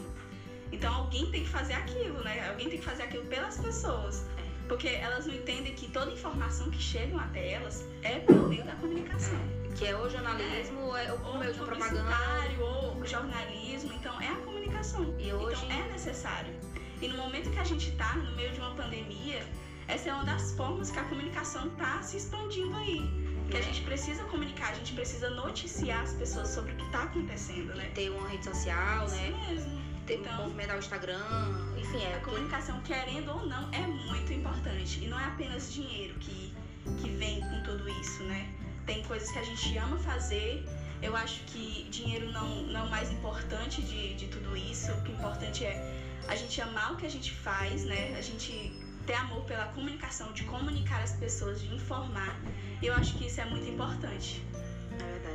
Então 0.71 0.95
alguém 0.95 1.31
tem 1.31 1.43
que 1.43 1.49
fazer 1.49 1.73
aquilo, 1.75 2.23
né? 2.23 2.49
Alguém 2.49 2.69
tem 2.69 2.79
que 2.79 2.85
fazer 2.85 3.05
aquilo 3.05 3.25
pelas 3.25 3.59
pessoas. 3.59 4.25
Porque 4.69 4.89
elas 4.89 5.27
não 5.27 5.35
entendem 5.35 5.75
que 5.75 5.89
toda 5.91 6.11
informação 6.11 6.71
que 6.71 6.81
chega 6.81 7.17
até 7.17 7.53
elas 7.53 7.87
é 8.03 8.19
por 8.21 8.47
meio 8.49 8.65
da 8.65 8.75
comunicação. 8.77 9.39
Que 9.77 9.87
é 9.87 9.97
o 9.97 10.09
jornalismo, 10.11 10.81
ou 10.81 10.97
é 10.97 11.13
o 11.13 11.25
Ou 11.25 11.39
meio 11.39 11.53
de 11.53 11.59
propaganda. 11.59 12.15
ou 12.61 13.05
jornalismo. 13.07 13.93
Então 13.95 14.21
é 14.21 14.29
a 14.29 14.37
comunicação. 14.37 15.15
E 15.19 15.33
hoje- 15.33 15.65
Então 15.65 15.79
é 15.85 15.89
necessário. 15.93 16.55
E 17.01 17.09
no 17.09 17.17
momento 17.17 17.51
que 17.51 17.59
a 17.59 17.65
gente 17.65 17.93
tá 17.93 18.17
no 18.17 18.35
meio 18.37 18.51
de 18.53 18.61
uma 18.61 18.75
pandemia, 18.75 19.41
essa 19.87 20.11
é 20.11 20.13
uma 20.13 20.25
das 20.25 20.53
formas 20.55 20.91
que 20.91 20.99
a 20.99 21.05
comunicação 21.05 21.71
tá 21.71 22.03
se 22.03 22.17
expandindo 22.17 22.77
aí. 22.77 23.01
Que 23.49 23.57
a 23.57 23.61
Né? 23.61 23.63
gente 23.63 23.81
precisa 23.83 24.25
comunicar, 24.25 24.71
a 24.71 24.75
gente 24.75 24.93
precisa 24.93 25.31
noticiar 25.31 26.03
as 26.03 26.13
pessoas 26.13 26.49
sobre 26.49 26.73
o 26.73 26.77
que 26.77 26.91
tá 26.91 27.05
acontecendo, 27.05 27.75
né? 27.75 27.91
Ter 27.95 28.11
uma 28.11 28.29
rede 28.29 28.45
social, 28.45 29.07
Isso 29.07 29.15
né? 29.15 29.31
mesmo. 29.49 29.88
Então- 30.15 30.45
movimentar 30.45 30.77
o 30.77 30.79
Instagram, 30.79 31.21
enfim, 31.77 32.03
é. 32.03 32.15
A 32.17 32.21
comunicação, 32.21 32.81
querendo 32.83 33.31
ou 33.31 33.47
não, 33.47 33.71
é 33.73 33.87
muito 33.87 34.33
importante. 34.33 35.05
E 35.05 35.09
não 35.09 35.19
é 35.19 35.25
apenas 35.25 35.73
dinheiro 35.73 36.15
que, 36.19 36.55
que 37.01 37.11
vem 37.11 37.41
com 37.41 37.63
tudo 37.63 37.89
isso, 38.01 38.23
né? 38.25 38.49
Tem 38.87 39.03
coisas 39.05 39.31
que 39.31 39.39
a 39.39 39.43
gente 39.43 39.77
ama 39.77 39.99
fazer. 39.99 40.65
Eu 41.03 41.15
acho 41.15 41.41
que 41.45 41.87
dinheiro 41.91 42.33
não, 42.33 42.63
não 42.63 42.81
é 42.81 42.83
o 42.85 42.91
mais 42.91 43.11
importante 43.13 43.83
de, 43.83 44.15
de 44.15 44.27
tudo 44.29 44.57
isso. 44.57 44.91
O 44.93 45.03
que 45.03 45.13
é 45.13 45.15
importante 45.15 45.65
é 45.65 46.09
a 46.27 46.35
gente 46.35 46.61
amar 46.61 46.93
o 46.93 46.97
que 46.97 47.07
a 47.07 47.11
gente 47.11 47.33
faz, 47.33 47.85
né? 47.85 48.15
A 48.19 48.23
gente 48.23 48.73
ter 49.07 49.15
amor 49.15 49.43
pela 49.45 49.67
comunicação, 49.67 50.33
de 50.33 50.45
comunicar 50.45 51.03
as 51.03 51.13
pessoas, 51.13 51.61
de 51.61 51.75
informar. 51.75 52.39
E 52.83 52.87
eu 52.87 52.95
acho 52.95 53.15
que 53.15 53.27
isso 53.27 53.41
é 53.41 53.45
muito 53.45 53.69
importante. 53.69 54.43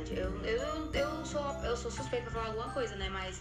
Verdade. 0.04 0.14
Eu, 0.14 0.32
eu, 0.44 0.90
eu, 0.92 1.24
sou, 1.24 1.42
eu 1.62 1.76
sou 1.76 1.90
suspeita 1.90 2.30
pra 2.30 2.32
falar 2.32 2.46
alguma 2.46 2.68
coisa, 2.70 2.94
né? 2.96 3.08
Mas 3.08 3.40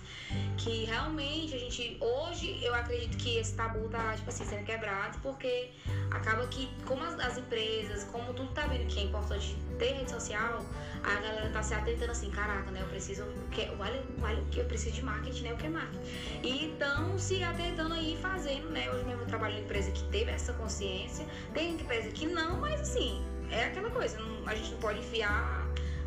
que 0.58 0.86
realmente 0.86 1.56
a 1.56 1.58
gente. 1.58 1.98
Hoje 2.00 2.58
eu 2.62 2.74
acredito 2.74 3.18
que 3.18 3.38
esse 3.38 3.54
tabu 3.54 3.88
tá, 3.90 4.16
tipo 4.16 4.30
assim, 4.30 4.46
sendo 4.46 4.64
quebrado, 4.64 5.18
porque 5.22 5.70
acaba 6.12 6.46
que, 6.48 6.70
como 6.86 7.04
as, 7.04 7.20
as 7.20 7.38
empresas, 7.38 8.04
como 8.06 8.34
tudo 8.34 8.52
tá 8.54 8.66
vendo 8.66 8.86
que 8.88 9.00
é 9.00 9.04
importante 9.04 9.56
ter 9.78 9.94
rede 9.94 10.10
social, 10.12 10.64
a 11.04 11.16
galera 11.20 11.50
tá 11.50 11.62
se 11.62 11.74
atentando 11.74 12.12
assim, 12.12 12.30
caraca, 12.30 12.72
né? 12.72 12.82
Eu 12.82 12.88
preciso. 12.88 13.26
Que, 13.52 13.66
vale 13.76 14.00
o 14.40 14.46
que 14.46 14.60
eu 14.60 14.66
preciso 14.66 14.96
de 14.96 15.04
marketing, 15.04 15.44
né? 15.44 15.54
O 15.54 15.58
que 15.58 15.66
é 15.66 15.70
marketing? 15.70 16.00
E 16.44 16.72
estão 16.72 17.18
se 17.18 17.44
atentando 17.44 17.94
aí 17.94 18.18
fazendo, 18.22 18.70
né? 18.70 18.90
Hoje 18.90 19.04
mesmo 19.06 19.22
eu 19.22 19.28
trabalho 19.28 19.58
em 19.58 19.62
empresa 19.64 19.92
que 19.92 20.04
teve 20.06 20.32
essa 20.32 20.54
consciência, 20.54 21.26
tem 21.54 21.74
empresa 21.74 22.10
que 22.10 22.26
não, 22.26 22.58
mas 22.58 22.82
assim, 22.82 23.22
é 23.52 23.66
aquela 23.66 23.90
coisa, 23.90 24.18
não- 24.20 24.48
a 24.48 24.56
gente 24.56 24.72
não 24.72 24.80
pode 24.80 25.00
enfiar 25.00 25.63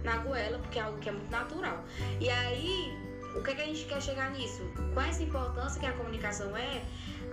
na 0.07 0.19
goela, 0.19 0.59
porque 0.61 0.79
é 0.79 0.83
algo 0.83 0.99
que 0.99 1.09
é 1.09 1.13
muito 1.13 1.31
natural. 1.31 1.85
E 2.21 2.31
aí, 2.31 2.97
o 3.35 3.43
que, 3.43 3.51
é 3.51 3.55
que 3.57 3.63
a 3.63 3.67
gente 3.67 3.85
quer 3.85 4.01
chegar 4.01 4.31
nisso? 4.31 4.63
Com 4.95 5.01
essa 5.01 5.23
importância 5.23 5.81
que 5.81 5.87
a 5.87 5.93
comunicação 5.93 6.57
é, 6.57 6.83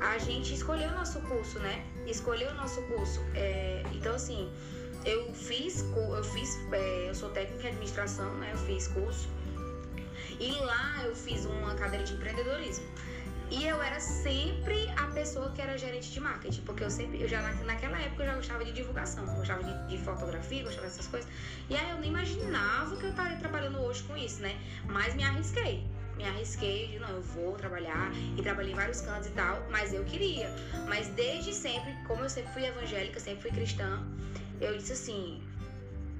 a 0.02 0.18
gente 0.18 0.54
escolheu 0.54 0.90
o 0.90 0.96
nosso 0.96 1.22
curso, 1.22 1.60
né? 1.60 1.86
Escolheu 2.08 2.50
o 2.50 2.56
nosso 2.56 2.82
curso. 2.94 3.22
É, 3.36 3.84
então, 3.94 4.16
assim, 4.16 4.52
eu 5.06 5.32
fiz, 5.34 5.86
eu 5.96 6.24
fiz, 6.24 6.60
é, 6.72 7.10
eu 7.10 7.16
sou 7.16 7.30
técnica 7.30 7.68
em 7.68 7.72
administração, 7.72 8.34
né? 8.38 8.50
Eu 8.54 8.58
fiz 8.70 8.88
curso. 8.88 9.30
E 10.40 10.52
lá 10.72 11.04
eu 11.06 11.16
fiz 11.16 11.46
uma 11.46 11.76
cadeira 11.76 12.04
de 12.04 12.14
empreendedorismo. 12.14 12.86
E 13.56 13.68
eu 13.68 13.80
era 13.84 14.00
sempre 14.00 14.90
a 14.98 15.06
pessoa 15.12 15.52
que 15.52 15.62
era 15.62 15.78
gerente 15.78 16.12
de 16.12 16.20
marketing, 16.20 16.62
porque 16.62 16.84
eu 16.84 16.90
sempre, 16.90 17.22
eu 17.22 17.28
já 17.28 17.40
naquela 17.64 18.00
época 18.00 18.24
eu 18.24 18.28
já 18.28 18.36
gostava 18.36 18.66
de 18.66 18.72
divulgação, 18.72 19.24
gostava 19.36 19.64
de, 19.64 19.90
de 19.90 20.04
fotografia, 20.04 20.64
gostava 20.64 20.88
dessas 20.88 21.08
coisas. 21.08 21.30
E 21.70 21.76
aí 21.76 21.92
eu 21.92 22.00
nem 22.00 22.10
imaginava 22.10 22.96
que 22.98 23.04
eu 23.04 23.12
estaria 23.12 23.38
trabalhando 23.38 23.80
hoje 23.80 24.02
com 24.04 24.18
isso, 24.18 24.42
né? 24.42 24.60
Mas 24.88 25.14
me 25.14 25.24
arrisquei. 25.24 25.86
Me 26.18 26.24
arrisquei 26.24 26.88
de 26.88 26.98
não, 26.98 27.10
eu 27.10 27.22
vou 27.22 27.54
trabalhar 27.54 28.12
e 28.36 28.42
trabalhei 28.42 28.72
em 28.72 28.76
vários 28.76 29.02
cantos 29.02 29.28
e 29.28 29.34
tal, 29.34 29.64
mas 29.70 29.94
eu 29.94 30.04
queria. 30.04 30.50
Mas 30.88 31.10
desde 31.10 31.54
sempre, 31.54 31.94
como 32.08 32.24
eu 32.24 32.30
sempre 32.32 32.52
fui 32.54 32.66
evangélica, 32.66 33.20
sempre 33.20 33.44
fui 33.44 33.52
cristã, 33.52 34.04
eu 34.60 34.76
disse 34.76 34.94
assim, 34.94 35.44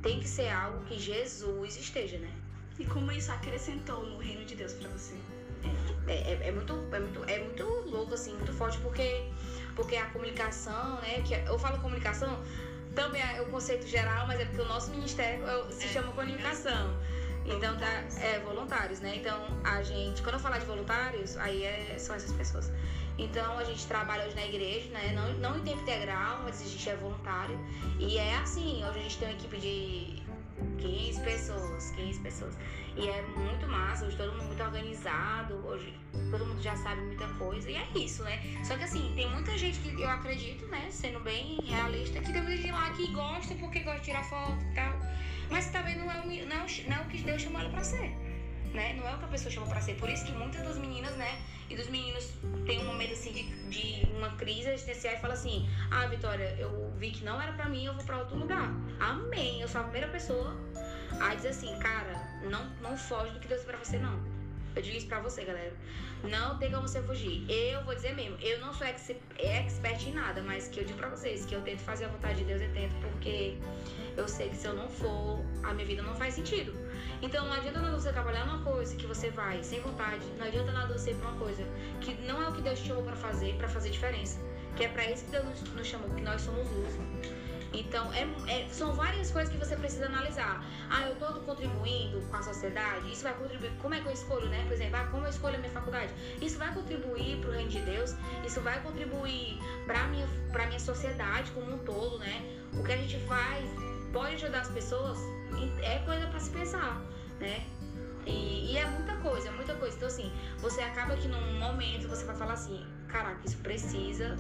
tem 0.04 0.20
que 0.20 0.28
ser 0.28 0.50
algo 0.50 0.86
que 0.86 1.00
Jesus 1.00 1.78
esteja, 1.78 2.20
né? 2.20 2.32
E 2.78 2.86
como 2.86 3.12
isso 3.12 3.32
acrescentou 3.32 4.06
no 4.06 4.20
reino 4.20 4.46
de 4.46 4.54
Deus 4.56 4.74
para 4.74 4.88
você? 4.90 5.16
É, 6.08 6.14
é, 6.14 6.48
é, 6.48 6.52
muito, 6.52 6.74
é, 6.92 7.00
muito, 7.00 7.24
é 7.30 7.40
muito 7.40 7.64
louco, 7.90 8.14
assim, 8.14 8.34
muito 8.34 8.54
forte, 8.54 8.78
porque, 8.80 9.30
porque 9.76 9.96
a 9.96 10.06
comunicação, 10.08 11.00
né? 11.02 11.22
Que 11.26 11.34
eu 11.48 11.58
falo 11.58 11.80
comunicação, 11.80 12.42
também 12.94 13.22
é 13.22 13.42
o 13.42 13.46
conceito 13.46 13.88
geral, 13.88 14.28
mas 14.28 14.40
é 14.40 14.46
porque 14.46 14.62
o 14.62 14.68
nosso 14.68 14.92
ministério 14.92 15.44
se 15.72 15.86
é, 15.86 15.88
chama 15.88 16.12
comunicação. 16.12 16.98
Então 17.46 17.78
tá, 17.78 18.04
é 18.22 18.40
voluntários, 18.40 19.00
né? 19.02 19.18
Então 19.18 19.46
a 19.64 19.82
gente, 19.84 20.22
quando 20.22 20.36
eu 20.36 20.40
falar 20.40 20.60
de 20.60 20.66
voluntários, 20.66 21.38
aí 21.38 21.64
é, 21.64 21.96
são 21.98 22.16
essas 22.16 22.32
pessoas. 22.32 22.72
Então 23.18 23.58
a 23.60 23.64
gente 23.64 23.86
trabalha 23.86 24.26
hoje 24.26 24.36
na 24.36 24.46
igreja, 24.46 24.90
né? 24.90 25.14
Não, 25.14 25.34
não 25.34 25.58
em 25.58 25.64
tempo 25.64 25.82
integral, 25.82 26.42
mas 26.44 26.62
a 26.62 26.66
gente 26.66 26.90
é 26.90 26.96
voluntário. 26.96 27.60
E 28.00 28.18
é 28.18 28.36
assim, 28.36 28.84
hoje 28.86 29.00
a 29.00 29.02
gente 29.02 29.18
tem 29.18 29.28
uma 29.28 29.36
equipe 29.36 29.58
de 29.58 30.24
15 30.84 31.22
pessoas, 31.22 31.92
15 31.92 32.20
pessoas. 32.20 32.58
E 32.96 33.08
é 33.08 33.22
muito 33.22 33.68
massa, 33.68 34.06
hoje 34.06 34.18
todo 34.18 34.34
mundo 34.34 34.48
muito 34.48 34.62
organizado, 34.62 35.56
hoje 35.66 35.94
todo 36.30 36.46
mundo 36.46 36.62
já 36.62 36.76
sabe 36.76 37.02
muita 37.02 37.28
coisa, 37.36 37.70
e 37.72 37.76
é 37.76 37.88
isso, 37.96 38.24
né? 38.24 38.40
Só 38.64 38.78
que 38.78 38.84
assim, 38.84 39.14
tem 39.16 39.30
muita 39.32 39.58
gente 39.58 39.80
que 39.80 40.00
eu 40.00 40.10
acredito, 40.10 40.66
né, 40.68 40.88
sendo 40.92 41.20
bem 41.22 41.60
realista, 41.64 42.20
que 42.20 42.32
deve 42.32 42.58
de 42.58 42.72
lá 42.72 42.92
que 42.92 43.08
gosta 43.12 43.56
porque 43.56 43.80
gosta 43.80 44.00
de 44.00 44.06
tirar 44.06 44.24
foto 44.24 44.64
e 44.72 44.76
tal. 44.76 44.94
Mas 45.50 45.68
também 45.68 45.96
não 45.98 46.12
é, 46.12 46.16
não, 46.18 46.66
não 46.88 46.98
é 46.98 47.02
o 47.02 47.06
que 47.06 47.22
Deus 47.22 47.42
chamou 47.42 47.62
ela 47.62 47.70
pra 47.70 47.84
ser. 47.84 48.12
Né? 48.74 48.94
Não 48.94 49.08
é 49.08 49.14
o 49.14 49.20
que 49.20 49.26
a 49.26 49.28
pessoa 49.28 49.52
chamou 49.52 49.70
pra 49.70 49.80
ser. 49.80 49.96
Por 49.96 50.10
isso 50.10 50.26
que 50.26 50.32
muitas 50.32 50.64
das 50.64 50.78
meninas, 50.78 51.16
né, 51.16 51.40
e 51.70 51.76
dos 51.76 51.88
meninos 51.90 52.34
tem 52.66 52.80
um 52.80 52.86
momento 52.86 53.14
assim 53.14 53.32
de, 53.32 53.44
de 53.70 54.12
uma 54.16 54.30
crise 54.36 54.70
existencial 54.70 55.14
e 55.14 55.18
fala 55.18 55.34
assim: 55.34 55.70
Ah, 55.92 56.08
Vitória, 56.08 56.56
eu 56.58 56.92
vi 56.98 57.12
que 57.12 57.24
não 57.24 57.40
era 57.42 57.54
pra 57.54 57.70
mim, 57.70 57.86
eu 57.86 57.94
vou 57.94 58.04
pra 58.04 58.18
outro 58.18 58.36
lugar. 58.36 58.70
Amém. 59.00 59.62
Eu 59.62 59.68
sou 59.68 59.82
a 59.82 59.84
primeira 59.84 60.08
pessoa 60.08 60.56
a 61.20 61.36
dizer 61.36 61.50
assim, 61.50 61.78
cara, 61.80 62.40
não, 62.50 62.66
não 62.82 62.98
foge 62.98 63.32
do 63.32 63.40
que 63.40 63.48
Deus 63.48 63.62
tem 63.62 63.70
pra 63.70 63.84
você, 63.84 63.98
não. 63.98 64.20
Eu 64.76 64.82
digo 64.82 64.98
isso 64.98 65.08
pra 65.08 65.20
você, 65.20 65.44
galera. 65.44 65.74
Não 66.24 66.58
tem 66.58 66.72
como 66.72 66.88
você 66.88 67.02
fugir. 67.02 67.46
Eu 67.50 67.84
vou 67.84 67.94
dizer 67.94 68.16
mesmo, 68.16 68.38
eu 68.42 68.60
não 68.60 68.74
sou 68.74 68.88
ex 68.88 69.12
expert 69.38 70.08
em 70.08 70.14
nada, 70.14 70.42
mas 70.42 70.68
que 70.68 70.80
eu 70.80 70.86
digo 70.86 70.98
pra 70.98 71.10
vocês 71.10 71.46
que 71.46 71.54
eu 71.54 71.62
tento 71.62 71.80
fazer 71.80 72.06
a 72.06 72.08
vontade 72.08 72.40
de 72.40 72.46
Deus, 72.46 72.62
eu 72.62 72.74
tento 72.74 72.96
porque 73.02 73.58
eu 74.16 74.28
sei 74.28 74.50
que 74.50 74.56
se 74.56 74.66
eu 74.66 74.74
não 74.74 74.88
for, 74.88 75.44
a 75.64 75.74
minha 75.74 75.86
vida 75.86 76.02
não 76.02 76.16
faz 76.16 76.36
sentido. 76.36 76.74
Então 77.22 77.46
não 77.46 77.54
adianta 77.54 77.80
nada 77.80 78.00
você 78.00 78.12
trabalhar 78.12 78.46
numa 78.46 78.64
coisa 78.64 78.96
que 78.96 79.06
você 79.06 79.30
vai 79.30 79.62
sem 79.64 79.80
vontade, 79.82 80.26
não 80.38 80.46
adianta 80.46 80.72
nada 80.72 80.98
você 80.98 81.12
ir 81.12 81.16
pra 81.16 81.30
uma 81.30 81.40
coisa 81.40 81.64
que 82.02 82.14
não 82.22 82.42
é 82.42 82.50
o 82.50 82.54
que 82.54 82.62
Deus 82.62 82.80
te 82.80 82.88
chamou 82.88 83.04
pra 83.04 83.16
fazer, 83.16 83.56
pra 83.56 83.68
fazer 83.68 83.90
diferença. 83.90 84.40
Que 84.76 84.86
é 84.86 84.88
pra 84.88 85.10
isso 85.10 85.26
que 85.26 85.32
Deus 85.32 85.46
nos 85.76 85.88
chamou, 85.88 86.10
que 86.10 86.22
nós 86.22 86.42
somos 86.42 86.68
luz. 86.72 86.94
Então, 87.74 88.14
é, 88.14 88.22
é, 88.48 88.68
são 88.70 88.94
várias 88.94 89.32
coisas 89.32 89.52
que 89.52 89.58
você 89.58 89.76
precisa 89.76 90.06
analisar. 90.06 90.64
Ah, 90.90 91.08
eu 91.08 91.14
estou 91.14 91.34
contribuindo 91.42 92.22
com 92.22 92.36
a 92.36 92.44
sociedade? 92.44 93.12
Isso 93.12 93.24
vai 93.24 93.34
contribuir. 93.34 93.72
Como 93.82 93.96
é 93.96 94.00
que 94.00 94.06
eu 94.06 94.14
escolho, 94.14 94.48
né? 94.48 94.64
Por 94.66 94.74
exemplo, 94.74 94.98
ah, 94.98 95.08
como 95.08 95.26
eu 95.26 95.30
escolho 95.30 95.56
a 95.56 95.58
minha 95.58 95.72
faculdade? 95.72 96.14
Isso 96.40 96.60
vai 96.60 96.72
contribuir 96.74 97.40
para 97.40 97.50
o 97.50 97.54
reino 97.54 97.70
de 97.70 97.80
Deus? 97.82 98.16
Isso 98.46 98.62
vai 98.62 98.80
contribuir 98.82 99.58
para 99.88 100.08
minha, 100.08 100.28
minha 100.68 100.80
sociedade 100.80 101.52
como 101.52 101.74
um 101.74 101.80
todo, 101.80 102.20
né? 102.20 102.42
O 102.74 102.84
que 102.84 102.92
a 102.92 102.98
gente 102.98 103.18
faz 103.26 103.68
pode 104.12 104.36
ajudar 104.36 104.62
as 104.62 104.70
pessoas? 104.70 105.18
É 105.82 106.00
coisa 106.06 106.28
para 106.28 106.40
se 106.40 106.52
pensar, 106.52 107.02
né? 107.40 107.66
E, 108.26 108.72
e, 108.72 108.78
é 108.78 108.86
muita 108.86 109.16
coisa, 109.18 109.50
é 109.50 109.52
muita 109.52 109.76
coisa. 109.76 109.96
Então, 109.98 110.08
assim, 110.08 110.32
você 110.60 110.82
acaba 110.82 111.16
que 111.16 111.28
num 111.28 111.60
momento 111.60 112.08
você 112.08 112.24
vai 112.24 112.36
falar 112.36 112.54
assim: 112.54 112.86
caraca, 113.08 113.40
isso 113.46 113.58
precisa, 113.58 114.38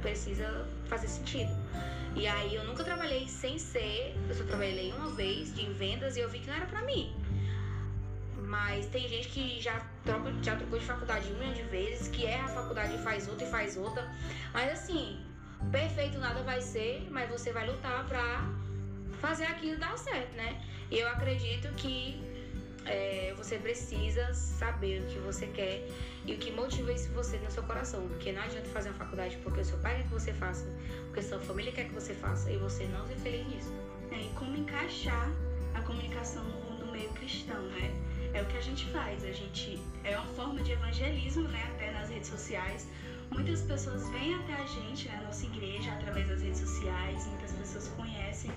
precisa 0.00 0.66
fazer 0.86 1.08
sentido. 1.08 1.50
E 2.16 2.26
aí 2.26 2.54
eu 2.54 2.64
nunca 2.64 2.82
trabalhei 2.82 3.28
sem 3.28 3.58
ser, 3.58 4.16
eu 4.26 4.34
só 4.34 4.42
trabalhei 4.44 4.90
uma 4.90 5.10
vez 5.10 5.54
de 5.54 5.66
vendas 5.66 6.16
e 6.16 6.20
eu 6.20 6.30
vi 6.30 6.38
que 6.38 6.48
não 6.48 6.56
era 6.56 6.64
pra 6.64 6.82
mim. 6.82 7.14
Mas 8.38 8.86
tem 8.86 9.06
gente 9.06 9.28
que 9.28 9.60
já, 9.60 9.84
já 10.42 10.56
trocou 10.56 10.78
de 10.78 10.84
faculdade 10.84 11.30
um 11.30 11.38
milhão 11.38 11.52
de 11.52 11.62
vezes, 11.64 12.08
que 12.08 12.24
erra 12.24 12.46
a 12.46 12.48
faculdade 12.48 12.94
e 12.94 12.98
faz 12.98 13.28
outra 13.28 13.46
e 13.46 13.50
faz 13.50 13.76
outra. 13.76 14.10
Mas 14.54 14.72
assim, 14.72 15.20
perfeito 15.70 16.18
nada 16.18 16.42
vai 16.42 16.62
ser, 16.62 17.06
mas 17.10 17.28
você 17.28 17.52
vai 17.52 17.68
lutar 17.68 18.06
pra 18.06 18.48
fazer 19.20 19.44
aquilo 19.44 19.78
dar 19.78 19.98
certo, 19.98 20.34
né? 20.36 20.58
E 20.90 20.98
eu 20.98 21.08
acredito 21.08 21.68
que 21.74 22.18
é, 22.86 23.34
você 23.36 23.58
precisa 23.58 24.32
saber 24.34 25.02
o 25.02 25.06
que 25.06 25.18
você 25.18 25.46
quer 25.46 25.86
e 26.24 26.34
o 26.34 26.38
que 26.38 26.50
motiva 26.50 26.92
isso 26.92 27.10
você 27.10 27.38
no 27.38 27.50
seu 27.50 27.62
coração. 27.62 28.06
Porque 28.08 28.32
não 28.32 28.42
adianta 28.42 28.68
fazer 28.68 28.90
uma 28.90 28.98
faculdade 28.98 29.36
porque 29.42 29.60
o 29.60 29.64
seu 29.64 29.78
pai 29.78 29.96
quer 29.96 30.02
que 30.04 30.10
você 30.10 30.32
faça, 30.32 30.66
porque 31.04 31.20
a 31.20 31.22
sua 31.22 31.38
família 31.40 31.72
quer 31.72 31.84
que 31.86 31.94
você 31.94 32.14
faça 32.14 32.50
e 32.50 32.56
você 32.56 32.84
não 32.84 33.06
ser 33.06 33.16
feliz 33.16 33.46
nisso. 33.48 33.72
É, 34.10 34.22
e 34.22 34.28
como 34.30 34.56
encaixar 34.56 35.30
a 35.74 35.80
comunicação 35.82 36.44
no, 36.44 36.86
no 36.86 36.92
meio 36.92 37.10
cristão, 37.10 37.62
né? 37.62 37.92
É 38.32 38.42
o 38.42 38.46
que 38.46 38.56
a 38.56 38.60
gente 38.60 38.84
faz, 38.86 39.24
a 39.24 39.32
gente 39.32 39.80
é 40.04 40.16
uma 40.16 40.26
forma 40.34 40.62
de 40.62 40.72
evangelismo, 40.72 41.48
né, 41.48 41.62
até 41.74 41.90
nas 41.92 42.10
redes 42.10 42.28
sociais. 42.28 42.86
Muitas 43.30 43.62
pessoas 43.62 44.08
vêm 44.10 44.34
até 44.34 44.54
a 44.54 44.66
gente, 44.66 45.08
né, 45.08 45.18
a 45.20 45.26
nossa 45.26 45.44
igreja, 45.46 45.92
através 45.92 46.28
das 46.28 46.42
redes 46.42 46.60
sociais, 46.60 47.26
muitas 47.26 47.52
pessoas 47.52 47.88
conhecem. 47.88 48.50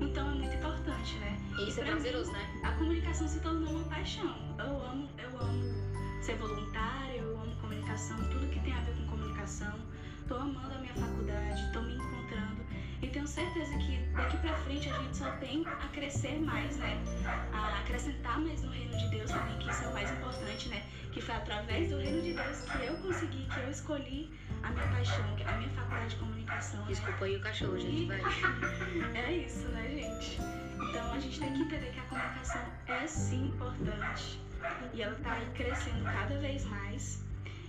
Então 0.00 0.30
é 0.30 0.34
muito 0.34 0.54
importante, 0.54 1.16
né? 1.18 1.38
E 1.58 1.68
isso 1.68 1.80
é 1.80 1.84
prazeroso, 1.84 2.32
né? 2.32 2.60
A 2.62 2.72
comunicação 2.72 3.28
se 3.28 3.40
tornou 3.40 3.70
uma 3.70 3.84
paixão. 3.84 4.36
Eu 4.58 4.82
amo, 4.84 5.08
eu 5.18 5.38
amo 5.40 6.22
ser 6.22 6.36
voluntária, 6.36 7.18
eu 7.18 7.40
amo 7.40 7.54
comunicação, 7.56 8.16
tudo 8.30 8.48
que 8.50 8.60
tem 8.60 8.72
a 8.72 8.80
ver 8.80 8.94
com 8.96 9.06
comunicação. 9.06 9.74
Tô 10.32 10.38
amando 10.38 10.74
a 10.74 10.78
minha 10.78 10.94
faculdade, 10.94 11.72
tô 11.74 11.82
me 11.82 11.94
encontrando 11.94 12.64
e 13.02 13.06
tenho 13.06 13.28
certeza 13.28 13.76
que 13.76 13.98
daqui 14.16 14.38
para 14.38 14.56
frente 14.60 14.88
a 14.88 15.02
gente 15.02 15.14
só 15.14 15.30
tem 15.32 15.62
a 15.66 15.88
crescer 15.88 16.40
mais, 16.40 16.78
né? 16.78 16.98
A 17.52 17.80
acrescentar 17.80 18.40
mais 18.40 18.62
no 18.62 18.70
reino 18.70 18.96
de 18.96 19.08
Deus 19.08 19.30
também, 19.30 19.58
que 19.58 19.70
isso 19.70 19.84
é 19.84 19.88
o 19.88 19.92
mais 19.92 20.10
importante, 20.10 20.70
né? 20.70 20.84
Que 21.12 21.20
foi 21.20 21.34
através 21.34 21.90
do 21.90 21.98
reino 21.98 22.22
de 22.22 22.32
Deus 22.32 22.62
que 22.62 22.82
eu 22.82 22.96
consegui, 23.02 23.44
que 23.44 23.60
eu 23.60 23.70
escolhi 23.70 24.30
a 24.62 24.70
minha 24.70 24.86
paixão, 24.86 25.36
a 25.46 25.52
minha 25.58 25.68
faculdade 25.68 26.08
de 26.08 26.16
comunicação. 26.16 26.82
Desculpa 26.86 27.26
aí 27.26 27.36
o 27.36 27.40
cachorro, 27.42 27.78
gente, 27.78 28.06
vai. 28.06 28.22
é 29.14 29.32
isso, 29.32 29.68
né, 29.68 29.86
gente? 29.90 30.38
Então 30.88 31.12
a 31.12 31.20
gente 31.20 31.38
tem 31.38 31.52
que 31.52 31.60
entender 31.60 31.90
que 31.92 32.00
a 32.00 32.04
comunicação 32.04 32.62
é 32.86 33.06
sim 33.06 33.48
importante 33.48 34.40
e 34.94 35.02
ela 35.02 35.14
tá 35.16 35.34
aí 35.34 35.46
crescendo 35.54 36.02
cada 36.04 36.38
vez 36.38 36.64
mais. 36.64 37.22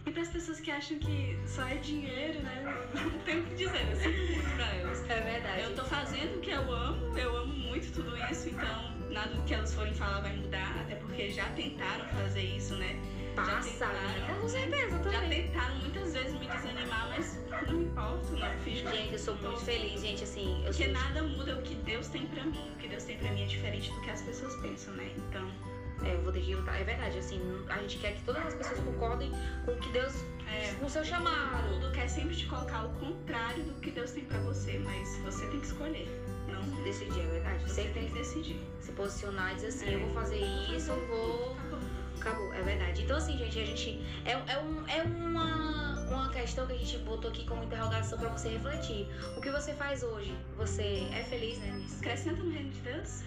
E 0.05 0.11
para 0.11 0.21
as 0.21 0.29
pessoas 0.29 0.59
que 0.59 0.69
acham 0.69 0.99
que 0.99 1.39
só 1.45 1.65
é 1.67 1.75
dinheiro, 1.75 2.41
né? 2.41 2.85
Não 2.93 3.19
tem 3.19 3.39
o 3.39 3.43
que 3.43 3.55
dizer, 3.55 3.89
eu 3.89 3.95
sinto 3.95 4.33
muito 4.33 4.55
pra 4.55 4.75
elas. 4.75 5.09
É 5.09 5.21
verdade. 5.21 5.61
Eu 5.61 5.75
tô 5.75 5.85
fazendo 5.85 6.37
o 6.37 6.41
que 6.41 6.51
eu 6.51 6.71
amo, 6.71 7.17
eu 7.17 7.37
amo 7.37 7.53
muito 7.53 7.91
tudo 7.93 8.17
isso, 8.29 8.49
então 8.49 8.93
nada 9.09 9.33
do 9.33 9.43
que 9.43 9.53
elas 9.53 9.73
forem 9.73 9.93
falar 9.93 10.19
vai 10.19 10.35
mudar, 10.35 10.75
até 10.81 10.95
porque 10.95 11.29
já 11.29 11.45
tentaram 11.51 12.05
fazer 12.09 12.43
isso, 12.43 12.75
né? 12.75 12.99
Passa, 13.35 13.51
já 13.51 13.61
tentaram, 13.61 14.41
com 14.41 14.47
certeza 14.47 14.99
também. 14.99 15.11
Já 15.13 15.29
tentaram 15.29 15.75
muitas 15.77 16.13
vezes 16.13 16.33
me 16.33 16.47
desanimar, 16.47 17.09
mas 17.09 17.39
não 17.65 17.73
me 17.73 17.85
importo, 17.85 18.33
não 18.33 18.59
fiz 18.59 18.79
Gente, 18.79 19.13
eu 19.13 19.19
sou 19.19 19.35
muito 19.35 19.61
feliz, 19.61 20.01
gente, 20.01 20.23
assim. 20.23 20.59
Eu 20.59 20.71
porque 20.71 20.83
sou... 20.83 20.93
nada 20.93 21.23
muda 21.23 21.57
o 21.57 21.61
que 21.61 21.75
Deus 21.75 22.07
tem 22.09 22.27
pra 22.27 22.43
mim. 22.43 22.71
O 22.73 22.77
que 22.77 22.87
Deus 22.87 23.03
tem 23.03 23.17
pra 23.17 23.31
mim 23.31 23.43
é 23.43 23.45
diferente 23.45 23.91
do 23.91 24.01
que 24.01 24.09
as 24.09 24.21
pessoas 24.21 24.55
pensam, 24.57 24.93
né? 24.95 25.09
Então. 25.17 25.72
É, 26.01 26.15
eu 26.15 26.21
vou 26.21 26.31
ter 26.31 26.41
que 26.41 26.55
lutar. 26.55 26.79
É 26.79 26.83
verdade, 26.83 27.17
assim, 27.17 27.39
a 27.69 27.77
gente 27.79 27.97
quer 27.99 28.13
que 28.13 28.23
todas 28.23 28.45
as 28.45 28.55
pessoas 28.55 28.79
concordem 28.79 29.31
com 29.65 29.71
o 29.71 29.77
que 29.77 29.89
Deus. 29.89 30.13
É, 30.51 30.73
com 30.79 30.85
o 30.85 30.89
seu 30.89 31.03
chamado. 31.03 31.79
Tudo 31.79 31.91
quer 31.91 32.07
sempre 32.07 32.35
te 32.35 32.45
colocar 32.45 32.85
o 32.85 32.89
contrário 32.99 33.63
do 33.63 33.73
que 33.79 33.91
Deus 33.91 34.11
tem 34.11 34.25
pra 34.25 34.39
você, 34.39 34.77
mas 34.79 35.17
você 35.19 35.47
tem 35.47 35.59
que 35.59 35.65
escolher. 35.65 36.07
Não 36.47 36.83
decidir, 36.83 37.21
é 37.21 37.27
verdade. 37.27 37.63
Você 37.63 37.83
tem 37.85 38.07
que 38.07 38.13
decidir. 38.13 38.59
Se 38.81 38.91
posicionar 38.91 39.53
e 39.53 39.55
dizer 39.55 39.67
assim, 39.67 39.89
é. 39.89 39.95
eu 39.95 39.99
vou 40.01 40.13
fazer 40.13 40.39
isso, 40.75 40.91
eu 40.91 41.07
vou. 41.07 41.57
Acabou. 41.57 42.03
Acabou, 42.19 42.53
é 42.53 42.61
verdade. 42.61 43.03
Então 43.03 43.17
assim, 43.17 43.37
gente, 43.37 43.59
a 43.59 43.65
gente. 43.65 44.01
É, 44.25 44.31
é, 44.31 44.59
um, 44.59 44.87
é 44.87 45.01
uma, 45.03 45.99
uma 46.09 46.29
questão 46.29 46.65
que 46.67 46.73
a 46.73 46.77
gente 46.77 46.97
botou 46.99 47.29
aqui 47.29 47.45
como 47.45 47.63
interrogação 47.63 48.17
pra 48.17 48.29
você 48.29 48.49
refletir. 48.49 49.07
O 49.35 49.41
que 49.41 49.49
você 49.49 49.73
faz 49.73 50.03
hoje? 50.03 50.33
Você 50.57 51.07
é 51.11 51.23
feliz, 51.23 51.59
né, 51.59 51.71
nisso? 51.71 51.99
Crescenta 51.99 52.41
no 52.41 52.51
reino 52.51 52.69
de 52.69 52.79
Deus? 52.79 53.23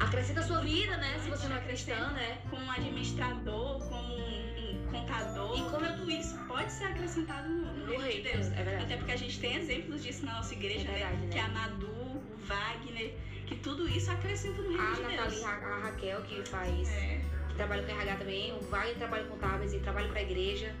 Acrescenta 0.00 0.40
a 0.40 0.42
sua 0.42 0.60
vida, 0.60 0.96
né? 0.96 1.18
Se 1.22 1.30
você 1.30 1.46
não 1.46 1.56
é 1.56 1.60
cristã, 1.60 2.10
né? 2.12 2.38
Como 2.48 2.64
um 2.64 2.70
administrador, 2.70 3.78
como 3.78 4.16
um, 4.16 4.88
contador. 4.90 5.58
E 5.58 5.70
como 5.70 5.96
tudo 5.98 6.10
isso 6.10 6.36
pode 6.48 6.72
ser 6.72 6.84
acrescentado 6.84 7.48
no, 7.48 7.72
no, 7.72 7.98
reino 7.98 8.08
de 8.08 8.22
Deus. 8.22 8.46
É 8.46 8.62
verdade. 8.62 8.84
Até 8.84 8.96
porque 8.96 9.12
a 9.12 9.16
gente 9.16 9.38
tem 9.38 9.56
exemplos 9.56 10.02
disso 10.02 10.24
na 10.24 10.34
nossa 10.34 10.54
igreja, 10.54 10.88
é 10.88 10.92
verdade, 10.92 11.16
né? 11.16 11.26
né? 11.26 11.32
Que 11.32 11.38
é 11.38 11.42
a 11.42 11.48
Madu, 11.48 11.86
o 11.86 12.22
Wagner, 12.38 13.14
que 13.46 13.56
tudo 13.56 13.88
isso 13.88 14.10
acrescenta 14.10 14.62
no 14.62 14.68
reino 14.68 14.82
a 14.82 14.94
de 14.94 15.02
Nathalie, 15.02 15.30
Deus. 15.30 15.44
A, 15.44 15.50
a 15.50 15.78
Raquel 15.80 16.22
que 16.22 16.48
faz. 16.48 16.88
É. 16.90 17.20
que 17.48 17.54
trabalha 17.54 17.82
com 17.82 17.92
RH 17.92 18.16
também, 18.16 18.52
o 18.52 18.60
Wagner 18.62 18.96
trabalha 18.96 19.24
com 19.24 19.38
tablets 19.38 19.74
e 19.74 19.78
trabalha 19.80 20.08
para 20.08 20.18
a 20.18 20.22
igreja, 20.22 20.74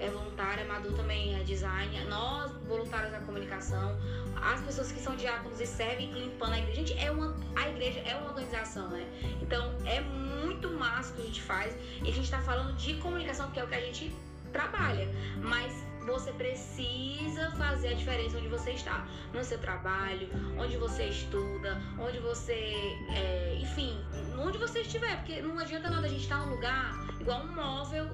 é 0.00 0.08
voluntária, 0.08 0.64
a 0.64 0.66
Madu 0.66 0.92
também 0.94 1.38
é 1.38 1.44
design, 1.44 2.04
nós 2.06 2.50
voluntários 2.66 3.12
da 3.12 3.20
comunicação, 3.20 3.96
as 4.36 4.60
pessoas 4.62 4.90
que 4.90 5.00
são 5.00 5.14
diáconos 5.14 5.60
e 5.60 5.66
servem 5.66 6.10
limpando 6.12 6.54
a 6.54 6.58
igreja. 6.58 6.76
Gente, 6.80 6.98
é 6.98 7.10
uma, 7.10 7.36
a 7.54 7.68
igreja 7.68 8.00
é 8.00 8.16
uma 8.16 8.28
organização, 8.28 8.88
né? 8.88 9.06
Então 9.42 9.74
é 9.84 10.00
muito 10.00 10.70
massa 10.70 11.12
o 11.12 11.16
que 11.16 11.22
a 11.22 11.26
gente 11.26 11.42
faz. 11.42 11.76
E 12.02 12.08
a 12.08 12.12
gente 12.12 12.24
está 12.24 12.40
falando 12.40 12.74
de 12.76 12.94
comunicação, 12.94 13.50
que 13.50 13.60
é 13.60 13.64
o 13.64 13.68
que 13.68 13.74
a 13.74 13.80
gente 13.80 14.12
trabalha, 14.52 15.08
mas 15.42 15.72
você 16.04 16.32
precisa 16.32 17.50
fazer 17.52 17.88
a 17.88 17.94
diferença 17.94 18.38
onde 18.38 18.48
você 18.48 18.70
está, 18.72 19.06
no 19.32 19.44
seu 19.44 19.58
trabalho, 19.58 20.28
onde 20.58 20.76
você 20.76 21.04
estuda, 21.04 21.80
onde 21.98 22.18
você, 22.18 22.98
é, 23.10 23.58
enfim, 23.60 23.96
onde 24.38 24.58
você 24.58 24.80
estiver, 24.80 25.16
porque 25.18 25.40
não 25.42 25.58
adianta 25.58 25.90
nada 25.90 26.06
a 26.06 26.10
gente 26.10 26.22
estar 26.22 26.38
num 26.38 26.54
lugar 26.54 26.92
igual 27.20 27.42
um 27.42 27.54
móvel 27.54 28.06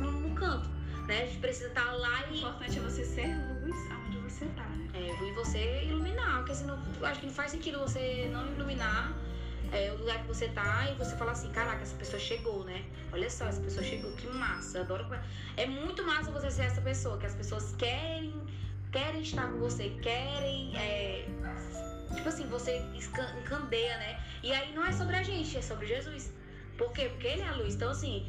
no, 0.00 0.12
no 0.12 0.34
canto, 0.34 0.68
né? 1.06 1.22
A 1.22 1.26
gente 1.26 1.38
precisa 1.38 1.68
estar 1.68 1.92
lá 1.92 2.26
e. 2.28 2.34
O 2.34 2.36
importante 2.36 2.78
é 2.78 2.82
você 2.82 3.04
ser 3.04 3.36
luz 3.36 3.90
aonde 3.90 4.18
você 4.18 4.44
está, 4.44 4.64
né? 4.64 4.88
É, 4.94 5.28
e 5.28 5.32
você 5.32 5.84
iluminar, 5.84 6.38
porque 6.38 6.54
senão 6.54 6.78
acho 7.02 7.20
que 7.20 7.26
não 7.26 7.34
faz 7.34 7.50
sentido 7.50 7.78
você 7.78 8.28
não 8.32 8.46
iluminar 8.52 9.12
é, 9.72 9.92
o 9.92 9.98
lugar 9.98 10.20
que 10.20 10.28
você 10.28 10.48
tá 10.48 10.88
e 10.90 10.94
você 10.94 11.16
fala 11.16 11.32
assim, 11.32 11.50
caraca, 11.50 11.82
essa 11.82 11.96
pessoa 11.96 12.18
chegou, 12.18 12.64
né? 12.64 12.84
Olha 13.12 13.28
só, 13.28 13.46
essa 13.46 13.60
pessoa 13.60 13.84
chegou, 13.84 14.12
que 14.12 14.26
massa, 14.28 14.80
adoro. 14.80 15.06
É 15.56 15.66
muito 15.66 16.04
massa 16.04 16.30
você 16.30 16.50
ser 16.50 16.62
essa 16.62 16.80
pessoa, 16.80 17.18
que 17.18 17.26
as 17.26 17.34
pessoas 17.34 17.74
querem, 17.76 18.34
querem 18.92 19.22
estar 19.22 19.50
com 19.50 19.58
você, 19.58 19.90
querem. 20.02 20.76
É, 20.76 21.26
tipo 22.14 22.28
assim, 22.28 22.46
você 22.46 22.78
encandeia, 23.38 23.96
né? 23.98 24.20
E 24.42 24.52
aí 24.52 24.74
não 24.74 24.84
é 24.84 24.92
sobre 24.92 25.16
a 25.16 25.22
gente, 25.22 25.56
é 25.56 25.62
sobre 25.62 25.86
Jesus. 25.86 26.32
Por 26.76 26.92
quê? 26.92 27.08
Porque 27.08 27.26
ele 27.26 27.42
é 27.42 27.48
a 27.48 27.52
luz. 27.52 27.74
Então, 27.74 27.90
assim, 27.90 28.26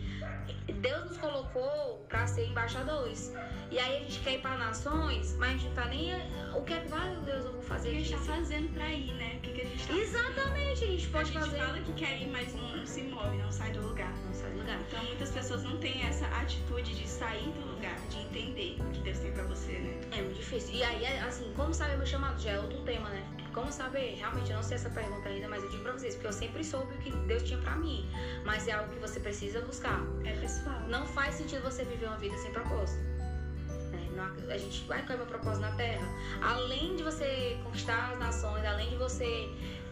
Deus 0.81 1.05
nos 1.05 1.17
colocou 1.17 2.05
para 2.07 2.25
ser 2.27 2.47
embaixadores. 2.47 3.33
E 3.69 3.77
aí 3.79 3.97
a 3.97 3.99
gente 3.99 4.19
quer 4.21 4.35
ir 4.35 4.41
para 4.41 4.57
nações, 4.57 5.35
mas 5.37 5.49
a 5.49 5.53
gente 5.53 5.65
não 5.65 5.73
tá 5.73 5.85
nem. 5.85 6.13
O 6.55 6.61
que 6.61 6.73
é 6.73 6.79
que 6.79 6.87
vai, 6.87 7.15
Deus, 7.25 7.45
eu 7.45 7.53
vou 7.53 7.61
fazer? 7.61 7.89
O 7.89 7.91
que 7.91 7.97
a 7.97 8.01
gente 8.01 8.11
tá 8.13 8.33
fazendo 8.33 8.73
pra 8.73 8.89
ir, 8.89 9.13
né? 9.13 9.35
O 9.37 9.39
que, 9.41 9.51
que 9.51 9.61
a 9.61 9.65
gente 9.65 9.87
tá 9.87 9.93
Exatamente, 9.93 10.83
a 10.83 10.87
gente 10.87 11.07
pode 11.07 11.31
fazer. 11.31 11.47
A 11.47 11.59
gente 11.59 11.65
fala 11.65 11.79
que 11.79 11.93
quer 11.93 12.21
ir, 12.21 12.27
mas 12.27 12.53
não, 12.53 12.85
se 12.85 13.01
move, 13.03 13.37
não 13.37 13.51
sai 13.51 13.71
do 13.71 13.81
lugar. 13.81 14.13
Não 14.25 14.33
sai 14.33 14.51
do 14.51 14.59
lugar. 14.59 14.79
Então 14.87 15.03
muitas 15.03 15.31
pessoas 15.31 15.63
não 15.63 15.77
têm 15.77 16.01
essa 16.05 16.25
atitude 16.27 16.95
de 16.95 17.07
sair 17.07 17.49
do 17.51 17.73
lugar, 17.73 17.95
de 18.09 18.19
entender 18.19 18.77
o 18.79 18.91
que 18.91 19.01
Deus 19.01 19.19
tem 19.19 19.31
pra 19.33 19.43
você, 19.43 19.73
né? 19.73 19.99
É 20.11 20.21
muito 20.21 20.37
difícil. 20.37 20.75
E 20.75 20.83
aí, 20.83 21.05
assim, 21.19 21.51
como 21.55 21.73
saber 21.73 21.97
meu 21.97 22.05
chamado? 22.05 22.41
Já 22.41 22.51
é 22.51 22.59
outro 22.59 22.81
tema, 22.83 23.09
né? 23.09 23.25
Como 23.57 23.71
saber? 23.71 24.13
Realmente, 24.13 24.51
eu 24.51 24.57
não 24.57 24.61
sei 24.61 24.75
essa 24.75 24.87
pergunta 24.91 25.27
ainda, 25.27 25.49
mas 25.49 25.63
eu 25.63 25.69
digo 25.71 25.81
pra 25.81 25.91
vocês, 25.93 26.13
porque 26.13 26.27
eu 26.27 26.31
sempre 26.31 26.63
soube 26.63 26.93
o 26.93 26.97
que 26.99 27.09
Deus 27.25 27.41
tinha 27.41 27.59
pra 27.59 27.75
mim. 27.75 28.07
Mas 28.45 28.67
é 28.67 28.73
algo 28.73 28.93
que 28.93 28.99
você 28.99 29.19
precisa 29.19 29.61
buscar. 29.61 29.99
É 30.23 30.33
pessoal. 30.33 30.79
Não 30.81 31.07
faz 31.07 31.33
sentido 31.33 31.63
você 31.63 31.83
viver 31.83 32.05
uma 32.05 32.19
vida 32.19 32.37
sem 32.37 32.51
propósito. 32.51 33.03
É, 34.47 34.53
a 34.53 34.57
gente 34.59 34.85
vai 34.85 35.03
é 35.03 35.17
meu 35.17 35.25
propósito 35.25 35.61
na 35.61 35.71
Terra. 35.71 36.07
Além 36.39 36.97
de 36.97 37.01
você 37.01 37.59
conquistar 37.63 38.11
as 38.11 38.19
nações, 38.19 38.63
além 38.63 38.91
de 38.91 38.95
você 38.97 39.49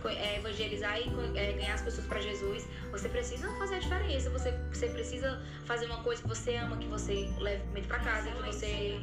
é, 0.07 0.37
evangelizar 0.37 0.99
e 0.99 1.37
é, 1.37 1.53
ganhar 1.53 1.73
as 1.73 1.81
pessoas 1.81 2.05
para 2.07 2.21
Jesus, 2.21 2.67
você 2.91 3.09
precisa 3.09 3.49
fazer 3.57 3.75
a 3.75 3.79
diferença. 3.79 4.29
Você, 4.29 4.51
você 4.71 4.87
precisa 4.87 5.41
fazer 5.65 5.85
uma 5.85 6.01
coisa 6.03 6.21
que 6.21 6.27
você 6.27 6.55
ama, 6.55 6.77
que 6.77 6.87
você 6.87 7.29
leve 7.39 7.63
comida 7.67 7.87
para 7.87 7.99
casa, 7.99 8.29
que 8.29 8.43
você. 8.43 8.99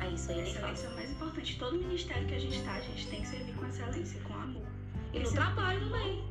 Ah, 0.00 0.06
isso 0.08 0.30
aí, 0.30 0.40
excelência 0.40 0.86
é 0.86 0.90
o 0.90 0.94
mais 0.94 1.10
importante. 1.10 1.58
Todo 1.58 1.76
ministério 1.76 2.26
que 2.26 2.34
a 2.34 2.40
gente 2.40 2.62
tá, 2.62 2.74
a 2.74 2.80
gente 2.80 3.06
tem 3.08 3.20
que 3.20 3.28
servir 3.28 3.52
com 3.54 3.66
excelência, 3.66 4.20
com 4.22 4.34
amor. 4.34 4.66
E 5.12 5.18
no 5.18 5.32
trabalho 5.32 5.80
também 5.80 6.24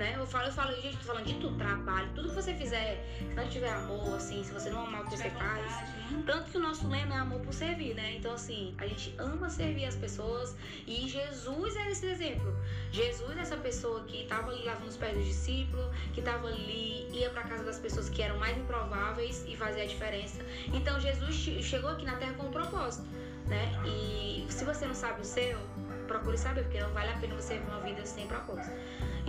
né? 0.00 0.14
Eu 0.16 0.26
falo, 0.26 0.46
eu 0.46 0.52
falo, 0.52 0.74
gente, 0.80 0.96
tô 0.96 1.04
falando 1.04 1.26
de 1.26 1.34
tudo, 1.34 1.58
trabalho, 1.58 2.08
tudo 2.14 2.30
que 2.30 2.34
você 2.34 2.54
fizer, 2.54 3.04
se 3.18 3.34
não 3.34 3.46
tiver 3.46 3.70
amor, 3.70 4.16
assim, 4.16 4.42
se 4.42 4.50
você 4.50 4.70
não 4.70 4.86
amar 4.86 5.02
o 5.02 5.04
que 5.04 5.16
você 5.16 5.28
faz. 5.28 5.66
Né? 5.66 6.22
Tanto 6.24 6.50
que 6.50 6.56
o 6.56 6.60
nosso 6.60 6.88
lema 6.88 7.14
é 7.14 7.18
amor 7.18 7.40
por 7.40 7.52
servir, 7.52 7.94
né? 7.94 8.16
Então, 8.16 8.32
assim, 8.32 8.74
a 8.78 8.86
gente 8.86 9.14
ama 9.18 9.50
servir 9.50 9.84
as 9.84 9.96
pessoas 9.96 10.56
e 10.86 11.06
Jesus 11.06 11.76
é 11.76 11.90
esse 11.90 12.06
exemplo. 12.06 12.56
Jesus 12.90 13.36
é 13.36 13.40
essa 13.40 13.58
pessoa 13.58 14.02
que 14.04 14.24
tava 14.24 14.50
ali 14.50 14.64
lavando 14.64 14.88
os 14.88 14.96
pés 14.96 15.14
dos 15.14 15.26
discípulos, 15.26 15.94
que 16.14 16.22
tava 16.22 16.48
ali, 16.48 17.06
ia 17.12 17.28
pra 17.28 17.42
casa 17.42 17.62
das 17.62 17.78
pessoas 17.78 18.08
que 18.08 18.22
eram 18.22 18.38
mais 18.38 18.56
improváveis 18.56 19.44
e 19.46 19.54
fazia 19.54 19.82
a 19.82 19.86
diferença. 19.86 20.42
Então, 20.72 20.98
Jesus 20.98 21.34
chegou 21.36 21.90
aqui 21.90 22.06
na 22.06 22.16
terra 22.16 22.32
com 22.32 22.46
um 22.46 22.50
propósito, 22.50 23.06
né? 23.46 23.70
E 23.84 24.46
se 24.50 24.64
você 24.64 24.86
não 24.86 24.94
sabe 24.94 25.20
o 25.20 25.24
seu, 25.24 25.58
procure 26.08 26.38
saber, 26.38 26.62
porque 26.62 26.80
não 26.80 26.90
vale 26.92 27.10
a 27.10 27.18
pena 27.18 27.34
você 27.34 27.58
viver 27.58 27.70
uma 27.70 27.80
vida 27.80 28.04
sem 28.06 28.26
propósito. 28.26 28.74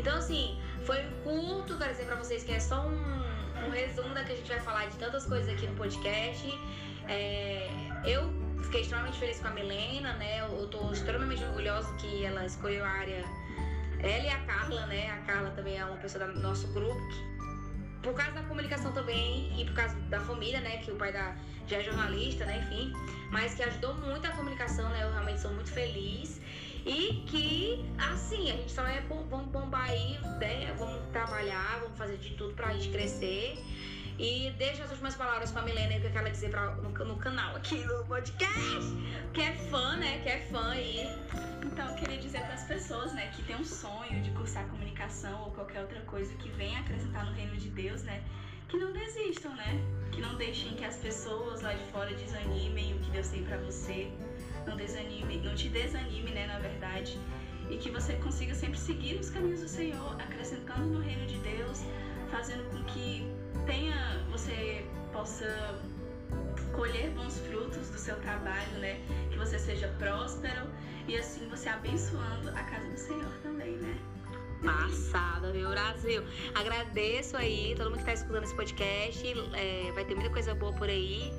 Então, 0.02 0.18
assim, 0.18 0.60
foi 0.84 0.98
curto, 1.24 1.78
quero 1.78 1.92
dizer 1.92 2.06
pra 2.06 2.16
vocês 2.16 2.44
que 2.44 2.52
é 2.52 2.60
só 2.60 2.88
um, 2.88 3.68
um 3.68 3.70
resumo 3.70 4.16
da 4.16 4.24
que 4.24 4.32
a 4.32 4.36
gente 4.36 4.50
vai 4.50 4.60
falar 4.60 4.88
de 4.88 4.98
tantas 4.98 5.28
coisas 5.28 5.48
aqui 5.48 5.68
no 5.68 5.76
podcast. 5.76 6.60
É, 7.08 7.70
eu 8.04 8.34
fiquei 8.64 8.82
extremamente 8.82 9.20
feliz 9.20 9.40
com 9.40 9.50
a 9.50 9.52
Milena, 9.52 10.14
né? 10.14 10.42
Eu, 10.42 10.66
tô 10.70 10.92
extremamente 10.92 11.44
orgulhosa 11.44 11.94
que 11.98 12.26
ela 12.26 12.44
escolheu 12.44 12.84
a 12.84 12.90
área. 12.90 13.24
Ela 14.00 14.24
e 14.24 14.30
a 14.30 14.40
Carla, 14.40 14.88
né? 14.88 15.12
A 15.12 15.18
Carla 15.18 15.52
também 15.52 15.78
é 15.78 15.86
uma 15.86 15.98
pessoa 15.98 16.26
do 16.26 16.40
nosso 16.40 16.68
grupo 16.70 17.00
por 18.02 18.16
causa 18.16 18.32
da 18.32 18.42
comunicação 18.42 18.92
também 18.94 19.54
e 19.62 19.66
por 19.66 19.76
causa 19.76 19.94
da 20.10 20.20
família, 20.22 20.62
né? 20.62 20.78
Que 20.78 20.90
o 20.90 20.96
pai 20.96 21.14
da, 21.14 21.36
já 21.68 21.78
é 21.78 21.84
jornalista, 21.84 22.44
né? 22.46 22.58
Enfim, 22.58 22.92
mas 23.30 23.54
que 23.54 23.62
ajudou 23.62 23.94
muito 23.98 24.26
a 24.26 24.32
comunicação, 24.32 24.90
né? 24.90 25.04
Eu 25.04 25.12
realmente 25.12 25.40
sou 25.40 25.54
muito 25.54 25.72
feliz. 25.72 26.42
E 26.86 27.24
que, 27.28 27.86
assim, 27.98 28.52
a 28.52 28.56
gente 28.56 28.72
só 28.72 28.86
é 28.88 29.02
vamos 29.02 29.48
bombar 29.48 29.90
aí, 29.90 30.18
né? 30.40 30.74
Vamos 30.78 31.00
trabalhar, 31.12 31.80
vamos 31.82 31.98
fazer 31.98 32.18
de 32.18 32.32
tudo 32.32 32.54
pra 32.56 32.74
gente 32.74 32.90
crescer. 32.90 33.58
E 34.18 34.52
deixa 34.58 34.84
as 34.84 34.92
últimas 34.92 35.16
palavras 35.16 35.52
com 35.52 35.60
a 35.60 35.62
Milena 35.64 35.96
o 35.96 36.12
que 36.12 36.18
ela 36.18 36.30
dizer 36.30 36.50
pra, 36.50 36.76
no, 36.76 36.90
no, 36.90 37.16
canal 37.18 37.56
aqui 37.56 37.84
no 37.86 38.04
podcast. 38.06 38.94
Que 39.34 39.42
é 39.42 39.54
fã, 39.70 39.96
né? 39.98 40.20
Que 40.22 40.30
é 40.30 40.40
fã 40.52 40.72
aí. 40.72 41.08
Então 41.66 41.88
eu 41.90 41.96
queria 41.96 42.18
dizer 42.18 42.42
para 42.42 42.54
as 42.54 42.64
pessoas, 42.66 43.14
né, 43.14 43.32
que 43.36 43.42
tem 43.44 43.56
um 43.56 43.64
sonho 43.64 44.22
de 44.22 44.30
cursar 44.32 44.68
comunicação 44.68 45.44
ou 45.46 45.52
qualquer 45.52 45.82
outra 45.82 46.02
coisa 46.02 46.34
que 46.36 46.50
venha 46.50 46.80
acrescentar 46.80 47.26
no 47.26 47.32
reino 47.32 47.56
de 47.58 47.70
Deus, 47.70 48.04
né? 48.04 48.24
Que 48.68 48.78
não 48.78 48.92
desistam, 48.92 49.56
né? 49.56 49.80
Que 50.12 50.22
não 50.22 50.36
deixem 50.36 50.74
que 50.76 50.86
as 50.86 50.98
pessoas 50.98 51.62
lá 51.62 51.74
de 51.74 51.84
fora 51.92 52.14
desanimem 52.14 52.94
o 52.96 53.00
que 53.00 53.12
Deus 53.12 53.28
tem 53.30 53.44
para 53.44 53.58
você 53.58 54.12
não 54.66 54.76
desanime, 54.76 55.38
não 55.38 55.56
te 55.56 55.70
desanime, 55.70 56.32
né, 56.32 56.48
na 56.48 56.60
verdade, 56.60 57.18
e 57.70 57.78
que 57.78 57.90
você 57.90 58.14
consiga 58.16 58.54
sempre 58.54 58.78
seguir 58.78 59.20
os 59.20 59.30
caminhos 59.30 59.62
do 59.62 59.68
Senhor, 59.68 60.16
acrescentando 60.22 60.86
no 60.88 61.00
reino 61.00 61.26
de 61.26 61.38
Deus, 61.38 61.84
fazendo 62.30 62.64
com 62.70 62.84
que 62.86 63.26
tenha, 63.66 64.24
você 64.30 64.86
possa 65.14 65.80
colher 66.74 67.10
bons 67.12 67.40
frutos 67.40 67.90
do 67.90 67.98
seu 67.98 68.16
trabalho, 68.18 68.80
né? 68.80 69.00
Que 69.30 69.38
você 69.38 69.60
seja 69.60 69.88
próspero 70.00 70.68
e 71.08 71.18
assim 71.18 71.48
você 71.50 71.70
abençoando 71.70 72.50
a 72.50 72.64
casa 72.64 72.90
do 72.90 72.98
Senhor 72.98 73.32
também, 73.42 73.78
né? 73.78 73.98
Passada, 74.64 75.52
viu, 75.52 75.70
Brasil? 75.70 76.24
Agradeço 76.54 77.36
aí 77.36 77.74
todo 77.76 77.90
mundo 77.90 77.96
que 77.96 78.02
está 78.02 78.14
escutando 78.14 78.44
esse 78.44 78.56
podcast. 78.56 79.34
É, 79.54 79.92
vai 79.94 80.06
ter 80.06 80.14
muita 80.14 80.30
coisa 80.30 80.54
boa 80.54 80.72
por 80.74 80.88
aí 80.88 81.34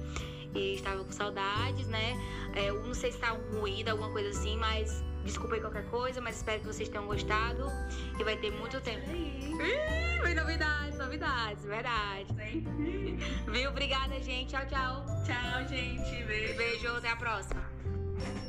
e 0.55 0.75
estava 0.75 1.05
com 1.05 1.13
saudades, 1.13 1.87
né? 1.87 2.15
É, 2.55 2.71
eu 2.71 2.83
não 2.83 2.95
sei 2.95 3.11
se 3.11 3.17
está 3.17 3.31
ruído, 3.31 3.89
alguma 3.89 4.11
coisa 4.11 4.31
assim, 4.31 4.57
mas 4.57 5.03
desculpa 5.25 5.55
aí 5.55 5.61
qualquer 5.61 5.87
coisa, 5.87 6.21
mas 6.21 6.37
espero 6.37 6.61
que 6.61 6.67
vocês 6.67 6.89
tenham 6.89 7.07
gostado 7.07 7.71
e 8.19 8.25
vai 8.25 8.37
ter 8.37 8.51
muito 8.51 8.81
tempo. 8.81 9.09
Ih, 9.11 10.35
novidades, 10.35 10.99
novidades, 10.99 11.65
verdade. 11.65 12.27
Sim. 12.37 13.19
Viu? 13.51 13.71
Obrigada, 13.71 14.19
gente. 14.21 14.51
Tchau, 14.51 14.67
tchau. 14.67 15.05
Tchau, 15.25 15.69
gente. 15.69 16.25
Beijo. 16.25 16.57
Beijo, 16.57 16.89
até 16.97 17.11
a 17.11 17.17
próxima. 17.17 17.63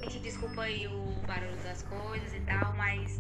Gente 0.02 0.20
desculpa 0.20 0.64
aí 0.64 0.88
o 0.88 1.14
barulho 1.28 1.56
das 1.64 1.84
coisas 1.84 2.34
e 2.34 2.40
tal, 2.42 2.74
mas 2.76 3.20